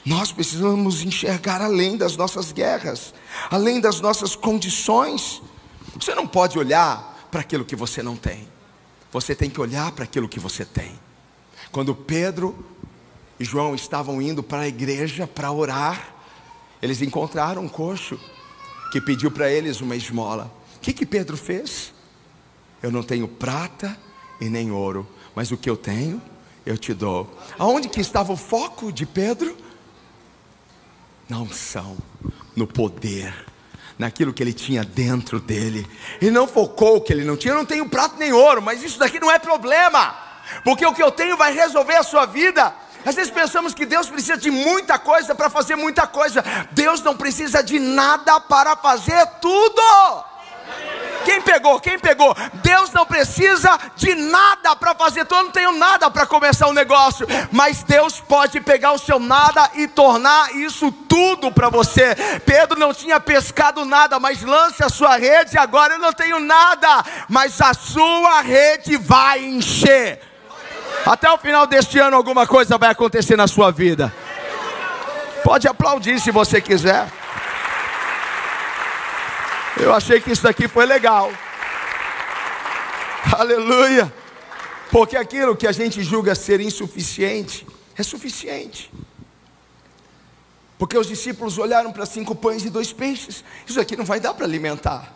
Nós 0.04 0.32
precisamos 0.32 1.02
enxergar 1.02 1.60
além 1.60 1.96
das 1.96 2.16
nossas 2.16 2.52
guerras, 2.52 3.12
além 3.50 3.80
das 3.80 4.00
nossas 4.00 4.34
condições. 4.34 5.42
Você 5.94 6.14
não 6.14 6.26
pode 6.26 6.58
olhar 6.58 7.28
para 7.30 7.42
aquilo 7.42 7.66
que 7.66 7.76
você 7.76 8.02
não 8.02 8.16
tem, 8.16 8.48
você 9.12 9.34
tem 9.34 9.50
que 9.50 9.60
olhar 9.60 9.92
para 9.92 10.04
aquilo 10.04 10.28
que 10.28 10.40
você 10.40 10.64
tem. 10.64 10.98
Quando 11.70 11.94
Pedro 11.94 12.56
e 13.38 13.44
João 13.44 13.74
estavam 13.74 14.22
indo 14.22 14.42
para 14.42 14.60
a 14.60 14.68
igreja 14.68 15.26
para 15.26 15.52
orar, 15.52 16.19
eles 16.82 17.02
encontraram 17.02 17.62
um 17.62 17.68
coxo 17.68 18.18
que 18.90 19.00
pediu 19.00 19.30
para 19.30 19.50
eles 19.50 19.80
uma 19.80 19.96
esmola. 19.96 20.50
O 20.76 20.80
que, 20.80 20.92
que 20.92 21.06
Pedro 21.06 21.36
fez? 21.36 21.92
Eu 22.82 22.90
não 22.90 23.02
tenho 23.02 23.28
prata 23.28 23.96
e 24.40 24.48
nem 24.48 24.70
ouro, 24.70 25.06
mas 25.34 25.50
o 25.50 25.56
que 25.56 25.68
eu 25.68 25.76
tenho, 25.76 26.20
eu 26.64 26.78
te 26.78 26.94
dou. 26.94 27.38
Aonde 27.58 27.88
que 27.88 28.00
estava 28.00 28.32
o 28.32 28.36
foco 28.36 28.90
de 28.90 29.04
Pedro? 29.04 29.56
Na 31.28 31.38
unção, 31.38 31.96
no 32.56 32.66
poder, 32.66 33.32
naquilo 33.98 34.32
que 34.32 34.42
ele 34.42 34.52
tinha 34.52 34.82
dentro 34.82 35.38
dele. 35.38 35.86
Ele 36.20 36.30
não 36.30 36.48
focou 36.48 36.96
o 36.96 37.00
que 37.00 37.12
ele 37.12 37.24
não 37.24 37.36
tinha. 37.36 37.52
Eu 37.52 37.58
não 37.58 37.66
tenho 37.66 37.88
prata 37.88 38.16
nem 38.16 38.32
ouro, 38.32 38.62
mas 38.62 38.82
isso 38.82 38.98
daqui 38.98 39.20
não 39.20 39.30
é 39.30 39.38
problema, 39.38 40.16
porque 40.64 40.84
o 40.84 40.94
que 40.94 41.02
eu 41.02 41.12
tenho 41.12 41.36
vai 41.36 41.52
resolver 41.52 41.96
a 41.96 42.02
sua 42.02 42.26
vida. 42.26 42.74
Às 43.04 43.14
vezes 43.14 43.30
pensamos 43.30 43.74
que 43.74 43.86
Deus 43.86 44.08
precisa 44.08 44.36
de 44.36 44.50
muita 44.50 44.98
coisa 44.98 45.34
para 45.34 45.50
fazer 45.50 45.76
muita 45.76 46.06
coisa. 46.06 46.44
Deus 46.72 47.02
não 47.02 47.16
precisa 47.16 47.62
de 47.62 47.78
nada 47.78 48.40
para 48.40 48.76
fazer 48.76 49.26
tudo. 49.40 50.30
Quem 51.24 51.40
pegou? 51.42 51.78
Quem 51.80 51.98
pegou? 51.98 52.34
Deus 52.54 52.90
não 52.92 53.04
precisa 53.04 53.78
de 53.94 54.14
nada 54.14 54.74
para 54.74 54.94
fazer 54.94 55.24
tudo. 55.24 55.40
Eu 55.40 55.44
não 55.44 55.52
tenho 55.52 55.72
nada 55.72 56.10
para 56.10 56.26
começar 56.26 56.68
um 56.68 56.72
negócio, 56.72 57.26
mas 57.52 57.82
Deus 57.82 58.20
pode 58.20 58.60
pegar 58.60 58.92
o 58.92 58.98
seu 58.98 59.18
nada 59.18 59.70
e 59.74 59.86
tornar 59.86 60.54
isso 60.54 60.90
tudo 60.90 61.52
para 61.52 61.68
você. 61.68 62.14
Pedro 62.44 62.78
não 62.78 62.94
tinha 62.94 63.20
pescado 63.20 63.84
nada, 63.84 64.18
mas 64.18 64.42
lance 64.42 64.82
a 64.82 64.88
sua 64.88 65.16
rede. 65.16 65.58
Agora 65.58 65.94
eu 65.94 65.98
não 65.98 66.12
tenho 66.12 66.40
nada, 66.40 67.04
mas 67.28 67.60
a 67.60 67.74
sua 67.74 68.40
rede 68.40 68.96
vai 68.96 69.44
encher. 69.44 70.29
Até 71.06 71.30
o 71.30 71.38
final 71.38 71.66
deste 71.66 71.98
ano, 71.98 72.16
alguma 72.16 72.46
coisa 72.46 72.78
vai 72.78 72.90
acontecer 72.90 73.36
na 73.36 73.46
sua 73.46 73.70
vida. 73.70 74.12
Pode 75.42 75.66
aplaudir 75.66 76.20
se 76.20 76.30
você 76.30 76.60
quiser. 76.60 77.10
Eu 79.76 79.94
achei 79.94 80.20
que 80.20 80.30
isso 80.30 80.42
daqui 80.42 80.68
foi 80.68 80.84
legal. 80.84 81.32
Aleluia. 83.36 84.12
Porque 84.90 85.16
aquilo 85.16 85.56
que 85.56 85.66
a 85.66 85.72
gente 85.72 86.02
julga 86.02 86.34
ser 86.34 86.60
insuficiente, 86.60 87.66
é 87.96 88.02
suficiente. 88.02 88.92
Porque 90.78 90.96
os 90.96 91.06
discípulos 91.06 91.58
olharam 91.58 91.92
para 91.92 92.06
cinco 92.06 92.34
pães 92.34 92.64
e 92.64 92.70
dois 92.70 92.92
peixes. 92.92 93.44
Isso 93.66 93.80
aqui 93.80 93.96
não 93.96 94.04
vai 94.04 94.18
dar 94.18 94.34
para 94.34 94.46
alimentar. 94.46 95.12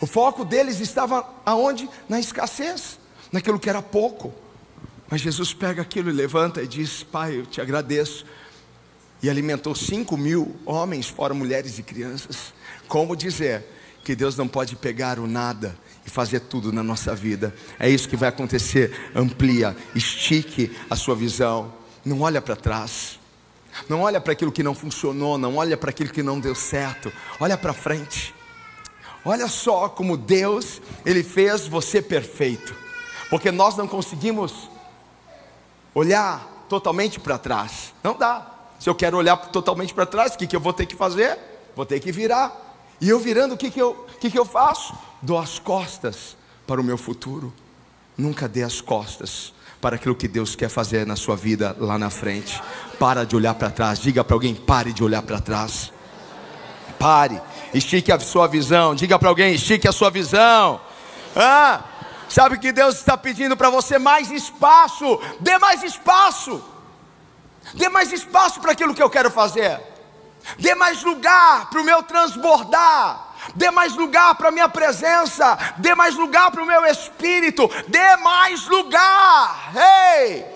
O 0.00 0.06
foco 0.06 0.44
deles 0.44 0.80
estava 0.80 1.26
aonde? 1.44 1.88
Na 2.08 2.20
escassez, 2.20 2.98
naquilo 3.30 3.58
que 3.58 3.70
era 3.70 3.80
pouco. 3.80 4.32
Mas 5.10 5.20
Jesus 5.20 5.52
pega 5.52 5.82
aquilo 5.82 6.10
e 6.10 6.12
levanta 6.12 6.62
e 6.62 6.66
diz: 6.66 7.02
Pai, 7.02 7.38
eu 7.38 7.46
te 7.46 7.60
agradeço. 7.60 8.24
E 9.22 9.30
alimentou 9.30 9.74
cinco 9.74 10.16
mil 10.16 10.56
homens, 10.66 11.08
fora 11.08 11.32
mulheres 11.32 11.78
e 11.78 11.82
crianças. 11.82 12.52
Como 12.88 13.14
dizer 13.14 13.64
que 14.02 14.16
Deus 14.16 14.36
não 14.36 14.48
pode 14.48 14.74
pegar 14.74 15.20
o 15.20 15.28
nada 15.28 15.78
e 16.04 16.10
fazer 16.10 16.40
tudo 16.40 16.72
na 16.72 16.82
nossa 16.82 17.14
vida? 17.14 17.54
É 17.78 17.88
isso 17.88 18.08
que 18.08 18.16
vai 18.16 18.28
acontecer. 18.28 19.12
Amplia, 19.14 19.76
estique 19.94 20.76
a 20.90 20.96
sua 20.96 21.14
visão. 21.14 21.72
Não 22.04 22.20
olha 22.22 22.42
para 22.42 22.56
trás. 22.56 23.20
Não 23.88 24.00
olha 24.00 24.20
para 24.20 24.32
aquilo 24.32 24.52
que 24.52 24.62
não 24.62 24.74
funcionou, 24.74 25.38
não 25.38 25.56
olha 25.56 25.76
para 25.76 25.90
aquilo 25.90 26.10
que 26.10 26.22
não 26.22 26.40
deu 26.40 26.54
certo. 26.54 27.12
Olha 27.38 27.56
para 27.56 27.72
frente. 27.72 28.34
Olha 29.24 29.46
só 29.46 29.88
como 29.88 30.16
Deus, 30.16 30.82
ele 31.06 31.22
fez 31.22 31.68
você 31.68 32.02
perfeito. 32.02 32.74
Porque 33.30 33.52
nós 33.52 33.76
não 33.76 33.86
conseguimos 33.86 34.68
olhar 35.94 36.66
totalmente 36.68 37.20
para 37.20 37.38
trás. 37.38 37.92
Não 38.02 38.16
dá. 38.16 38.46
Se 38.78 38.88
eu 38.88 38.94
quero 38.94 39.16
olhar 39.16 39.36
totalmente 39.36 39.94
para 39.94 40.06
trás, 40.06 40.34
o 40.34 40.38
que, 40.38 40.46
que 40.46 40.56
eu 40.56 40.60
vou 40.60 40.72
ter 40.72 40.86
que 40.86 40.96
fazer? 40.96 41.38
Vou 41.76 41.86
ter 41.86 42.00
que 42.00 42.10
virar. 42.10 42.52
E 43.00 43.08
eu 43.08 43.18
virando, 43.18 43.54
o 43.54 43.56
que, 43.56 43.70
que, 43.70 43.80
eu, 43.80 44.06
que, 44.20 44.30
que 44.30 44.38
eu 44.38 44.44
faço? 44.44 44.94
Dou 45.20 45.38
as 45.38 45.58
costas 45.58 46.36
para 46.66 46.80
o 46.80 46.84
meu 46.84 46.98
futuro. 46.98 47.52
Nunca 48.16 48.48
dê 48.48 48.62
as 48.62 48.80
costas 48.80 49.52
para 49.80 49.96
aquilo 49.96 50.14
que 50.14 50.28
Deus 50.28 50.54
quer 50.54 50.68
fazer 50.68 51.06
na 51.06 51.16
sua 51.16 51.34
vida 51.34 51.76
lá 51.78 51.98
na 51.98 52.10
frente. 52.10 52.62
Para 52.98 53.24
de 53.24 53.34
olhar 53.34 53.54
para 53.54 53.70
trás. 53.70 53.98
Diga 53.98 54.22
para 54.22 54.34
alguém: 54.34 54.54
pare 54.54 54.92
de 54.92 55.02
olhar 55.02 55.22
para 55.22 55.40
trás. 55.40 55.92
Pare. 56.98 57.40
Estique 57.74 58.12
a 58.12 58.20
sua 58.20 58.46
visão. 58.46 58.94
Diga 58.94 59.18
para 59.18 59.28
alguém: 59.28 59.54
estique 59.54 59.88
a 59.88 59.92
sua 59.92 60.10
visão. 60.10 60.80
Ah, 61.34 61.82
Sabe 62.32 62.56
que 62.58 62.72
Deus 62.72 62.94
está 62.94 63.14
pedindo 63.14 63.54
para 63.54 63.68
você 63.68 63.98
mais 63.98 64.30
espaço? 64.30 65.20
Dê 65.38 65.58
mais 65.58 65.82
espaço. 65.82 66.64
Dê 67.74 67.90
mais 67.90 68.10
espaço 68.10 68.58
para 68.58 68.72
aquilo 68.72 68.94
que 68.94 69.02
eu 69.02 69.10
quero 69.10 69.30
fazer. 69.30 69.78
Dê 70.58 70.74
mais 70.74 71.02
lugar 71.02 71.68
para 71.68 71.82
o 71.82 71.84
meu 71.84 72.02
transbordar. 72.02 73.34
Dê 73.54 73.70
mais 73.70 73.94
lugar 73.94 74.34
para 74.34 74.48
a 74.48 74.50
minha 74.50 74.66
presença. 74.66 75.58
Dê 75.76 75.94
mais 75.94 76.14
lugar 76.14 76.50
para 76.50 76.62
o 76.62 76.66
meu 76.66 76.86
espírito. 76.86 77.70
Dê 77.88 78.16
mais 78.16 78.66
lugar. 78.66 79.70
Ei! 79.76 80.46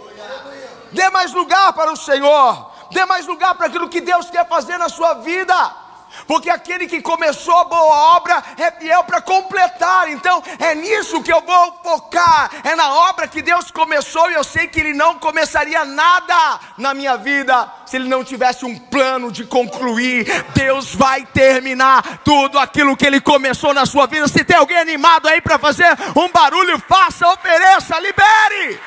Dê 0.93 1.11
mais 1.11 1.35
lugar 1.35 1.75
para 1.75 1.93
o 1.93 1.97
Senhor. 1.97 2.73
Dê 2.91 3.05
mais 3.05 3.27
lugar 3.27 3.55
para 3.55 3.67
aquilo 3.67 3.91
que 3.91 4.01
Deus 4.01 4.31
quer 4.31 4.49
fazer 4.49 4.79
na 4.79 4.89
sua 4.89 5.13
vida. 5.13 5.86
Porque 6.27 6.51
aquele 6.51 6.87
que 6.87 7.01
começou 7.01 7.57
a 7.59 7.65
boa 7.65 8.17
obra 8.17 8.43
é 8.57 8.71
fiel 8.71 9.05
para 9.05 9.21
completar. 9.21 10.09
Então 10.11 10.43
é 10.59 10.75
nisso 10.75 11.23
que 11.23 11.33
eu 11.33 11.41
vou 11.41 11.81
focar, 11.83 12.51
é 12.65 12.75
na 12.75 12.91
obra 13.09 13.29
que 13.29 13.43
Deus 13.43 13.71
começou 13.71 14.31
e 14.31 14.35
eu 14.35 14.45
sei 14.45 14.67
que 14.67 14.81
Ele 14.81 14.95
não 14.95 15.19
começaria 15.19 15.85
nada 15.85 16.61
na 16.79 16.95
minha 16.95 17.17
vida 17.17 17.71
se 17.85 17.97
Ele 17.97 18.09
não 18.09 18.25
tivesse 18.25 18.65
um 18.65 18.79
plano 18.79 19.31
de 19.31 19.45
concluir. 19.45 20.27
Deus 20.55 20.95
vai 20.95 21.25
terminar 21.25 22.21
tudo 22.25 22.59
aquilo 22.59 22.97
que 22.97 23.07
Ele 23.07 23.21
começou 23.21 23.73
na 23.73 23.87
sua 23.87 24.07
vida. 24.07 24.29
Se 24.29 24.45
tem 24.45 24.57
alguém 24.57 24.79
animado 24.79 25.29
aí 25.29 25.41
para 25.41 25.59
fazer 25.59 25.87
um 26.17 26.29
barulho, 26.31 26.79
faça, 26.89 27.29
ofereça, 27.29 27.99
libere, 28.01 28.81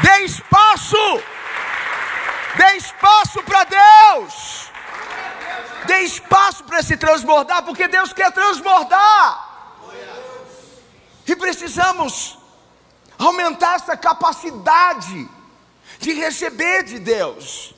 dê 0.00 0.24
espaço, 0.24 1.22
dê 2.56 2.76
espaço 2.76 3.42
para 3.42 3.64
Deus. 3.64 4.71
Dê 5.86 6.00
espaço 6.00 6.64
para 6.64 6.82
se 6.82 6.96
transbordar, 6.96 7.64
porque 7.64 7.88
Deus 7.88 8.12
quer 8.12 8.30
transbordar. 8.32 9.50
E 11.26 11.36
precisamos 11.36 12.38
aumentar 13.18 13.76
essa 13.76 13.96
capacidade 13.96 15.28
de 15.98 16.12
receber 16.12 16.82
de 16.84 16.98
Deus. 16.98 17.74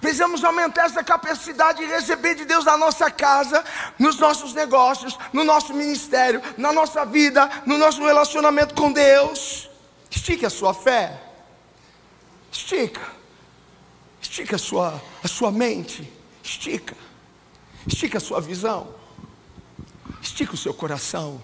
Precisamos 0.00 0.42
aumentar 0.42 0.86
essa 0.86 1.04
capacidade 1.04 1.78
de 1.78 1.86
receber 1.86 2.34
de 2.34 2.44
Deus 2.44 2.64
na 2.64 2.76
nossa 2.76 3.10
casa, 3.10 3.64
nos 3.98 4.18
nossos 4.18 4.52
negócios, 4.54 5.16
no 5.32 5.44
nosso 5.44 5.72
ministério, 5.74 6.42
na 6.56 6.72
nossa 6.72 7.04
vida, 7.04 7.50
no 7.66 7.78
nosso 7.78 8.04
relacionamento 8.04 8.74
com 8.74 8.92
Deus. 8.92 9.68
Estique 10.10 10.46
a 10.46 10.50
sua 10.50 10.74
fé. 10.74 11.20
Estica. 12.50 13.02
Estica 14.20 14.56
a 14.56 14.58
sua, 14.58 15.02
a 15.22 15.28
sua 15.28 15.52
mente. 15.52 16.10
Estica. 16.42 16.96
Estica 17.86 18.18
a 18.18 18.20
sua 18.20 18.40
visão. 18.40 18.94
Estica 20.22 20.54
o 20.54 20.56
seu 20.56 20.72
coração. 20.72 21.40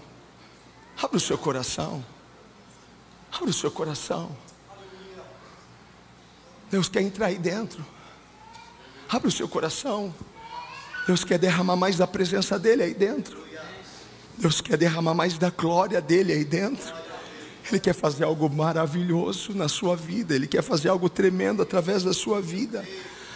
Abra 0.97 1.17
o 1.17 1.19
seu 1.19 1.37
coração. 1.37 2.03
Abra 3.31 3.49
o 3.49 3.53
seu 3.53 3.71
coração. 3.71 4.35
Deus 6.69 6.89
quer 6.89 7.01
entrar 7.01 7.27
aí 7.27 7.37
dentro. 7.37 7.85
Abra 9.07 9.27
o 9.27 9.31
seu 9.31 9.47
coração. 9.47 10.13
Deus 11.05 11.23
quer 11.23 11.37
derramar 11.37 11.75
mais 11.75 11.97
da 11.97 12.07
presença 12.07 12.57
dEle 12.57 12.83
aí 12.83 12.93
dentro. 12.93 13.39
Deus 14.37 14.61
quer 14.61 14.77
derramar 14.77 15.13
mais 15.13 15.37
da 15.37 15.49
glória 15.49 16.01
dEle 16.01 16.33
aí 16.33 16.45
dentro. 16.45 16.93
Ele 17.69 17.79
quer 17.79 17.93
fazer 17.93 18.23
algo 18.23 18.49
maravilhoso 18.49 19.53
na 19.53 19.67
sua 19.67 19.95
vida. 19.95 20.33
Ele 20.33 20.47
quer 20.47 20.63
fazer 20.63 20.89
algo 20.89 21.09
tremendo 21.09 21.61
através 21.61 22.03
da 22.03 22.13
sua 22.13 22.41
vida. 22.41 22.87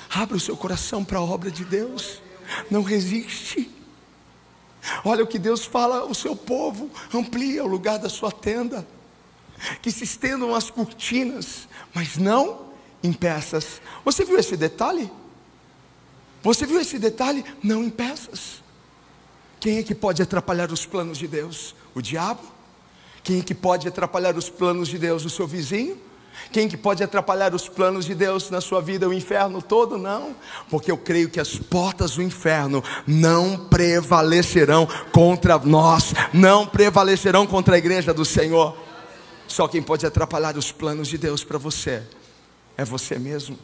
Abra 0.09 0.37
o 0.37 0.39
seu 0.39 0.57
coração 0.57 1.03
para 1.03 1.19
a 1.19 1.21
obra 1.21 1.51
de 1.51 1.63
Deus 1.63 2.24
não 2.69 2.81
resiste. 2.81 3.71
Olha 5.03 5.23
o 5.23 5.27
que 5.27 5.39
Deus 5.39 5.65
fala 5.65 5.99
ao 5.99 6.13
seu 6.13 6.35
povo: 6.35 6.89
amplia 7.13 7.63
o 7.63 7.67
lugar 7.67 7.99
da 7.99 8.09
sua 8.09 8.31
tenda, 8.31 8.87
que 9.81 9.91
se 9.91 10.03
estendam 10.03 10.53
as 10.53 10.69
cortinas, 10.69 11.67
mas 11.93 12.17
não 12.17 12.65
em 13.03 13.13
peças. 13.13 13.81
Você 14.03 14.25
viu 14.25 14.37
esse 14.37 14.55
detalhe? 14.55 15.11
Você 16.43 16.65
viu 16.65 16.79
esse 16.79 16.99
detalhe? 16.99 17.43
Não 17.63 17.83
em 17.83 17.89
peças. 17.89 18.63
Quem 19.59 19.77
é 19.79 19.83
que 19.83 19.95
pode 19.95 20.21
atrapalhar 20.21 20.71
os 20.71 20.85
planos 20.85 21.17
de 21.17 21.27
Deus? 21.27 21.73
O 21.95 22.01
diabo? 22.01 22.43
Quem 23.23 23.39
é 23.39 23.41
que 23.41 23.55
pode 23.55 23.87
atrapalhar 23.87 24.37
os 24.37 24.47
planos 24.47 24.87
de 24.87 24.99
Deus? 24.99 25.25
O 25.25 25.29
seu 25.29 25.47
vizinho? 25.47 25.99
Quem 26.51 26.67
que 26.67 26.77
pode 26.77 27.03
atrapalhar 27.03 27.53
os 27.53 27.67
planos 27.67 28.05
de 28.05 28.15
Deus 28.15 28.49
na 28.49 28.61
sua 28.61 28.81
vida, 28.81 29.07
o 29.07 29.13
inferno 29.13 29.61
todo? 29.61 29.97
Não, 29.97 30.35
porque 30.69 30.91
eu 30.91 30.97
creio 30.97 31.29
que 31.29 31.39
as 31.39 31.55
portas 31.57 32.15
do 32.15 32.21
inferno 32.21 32.83
não 33.05 33.67
prevalecerão 33.67 34.87
contra 35.11 35.57
nós, 35.59 36.13
não 36.33 36.65
prevalecerão 36.65 37.45
contra 37.45 37.75
a 37.75 37.77
igreja 37.77 38.13
do 38.13 38.25
Senhor. 38.25 38.75
Só 39.47 39.67
quem 39.67 39.81
pode 39.81 40.05
atrapalhar 40.05 40.57
os 40.57 40.71
planos 40.71 41.07
de 41.07 41.17
Deus 41.17 41.43
para 41.43 41.57
você 41.57 42.03
é 42.77 42.83
você 42.83 43.17
mesmo. 43.17 43.57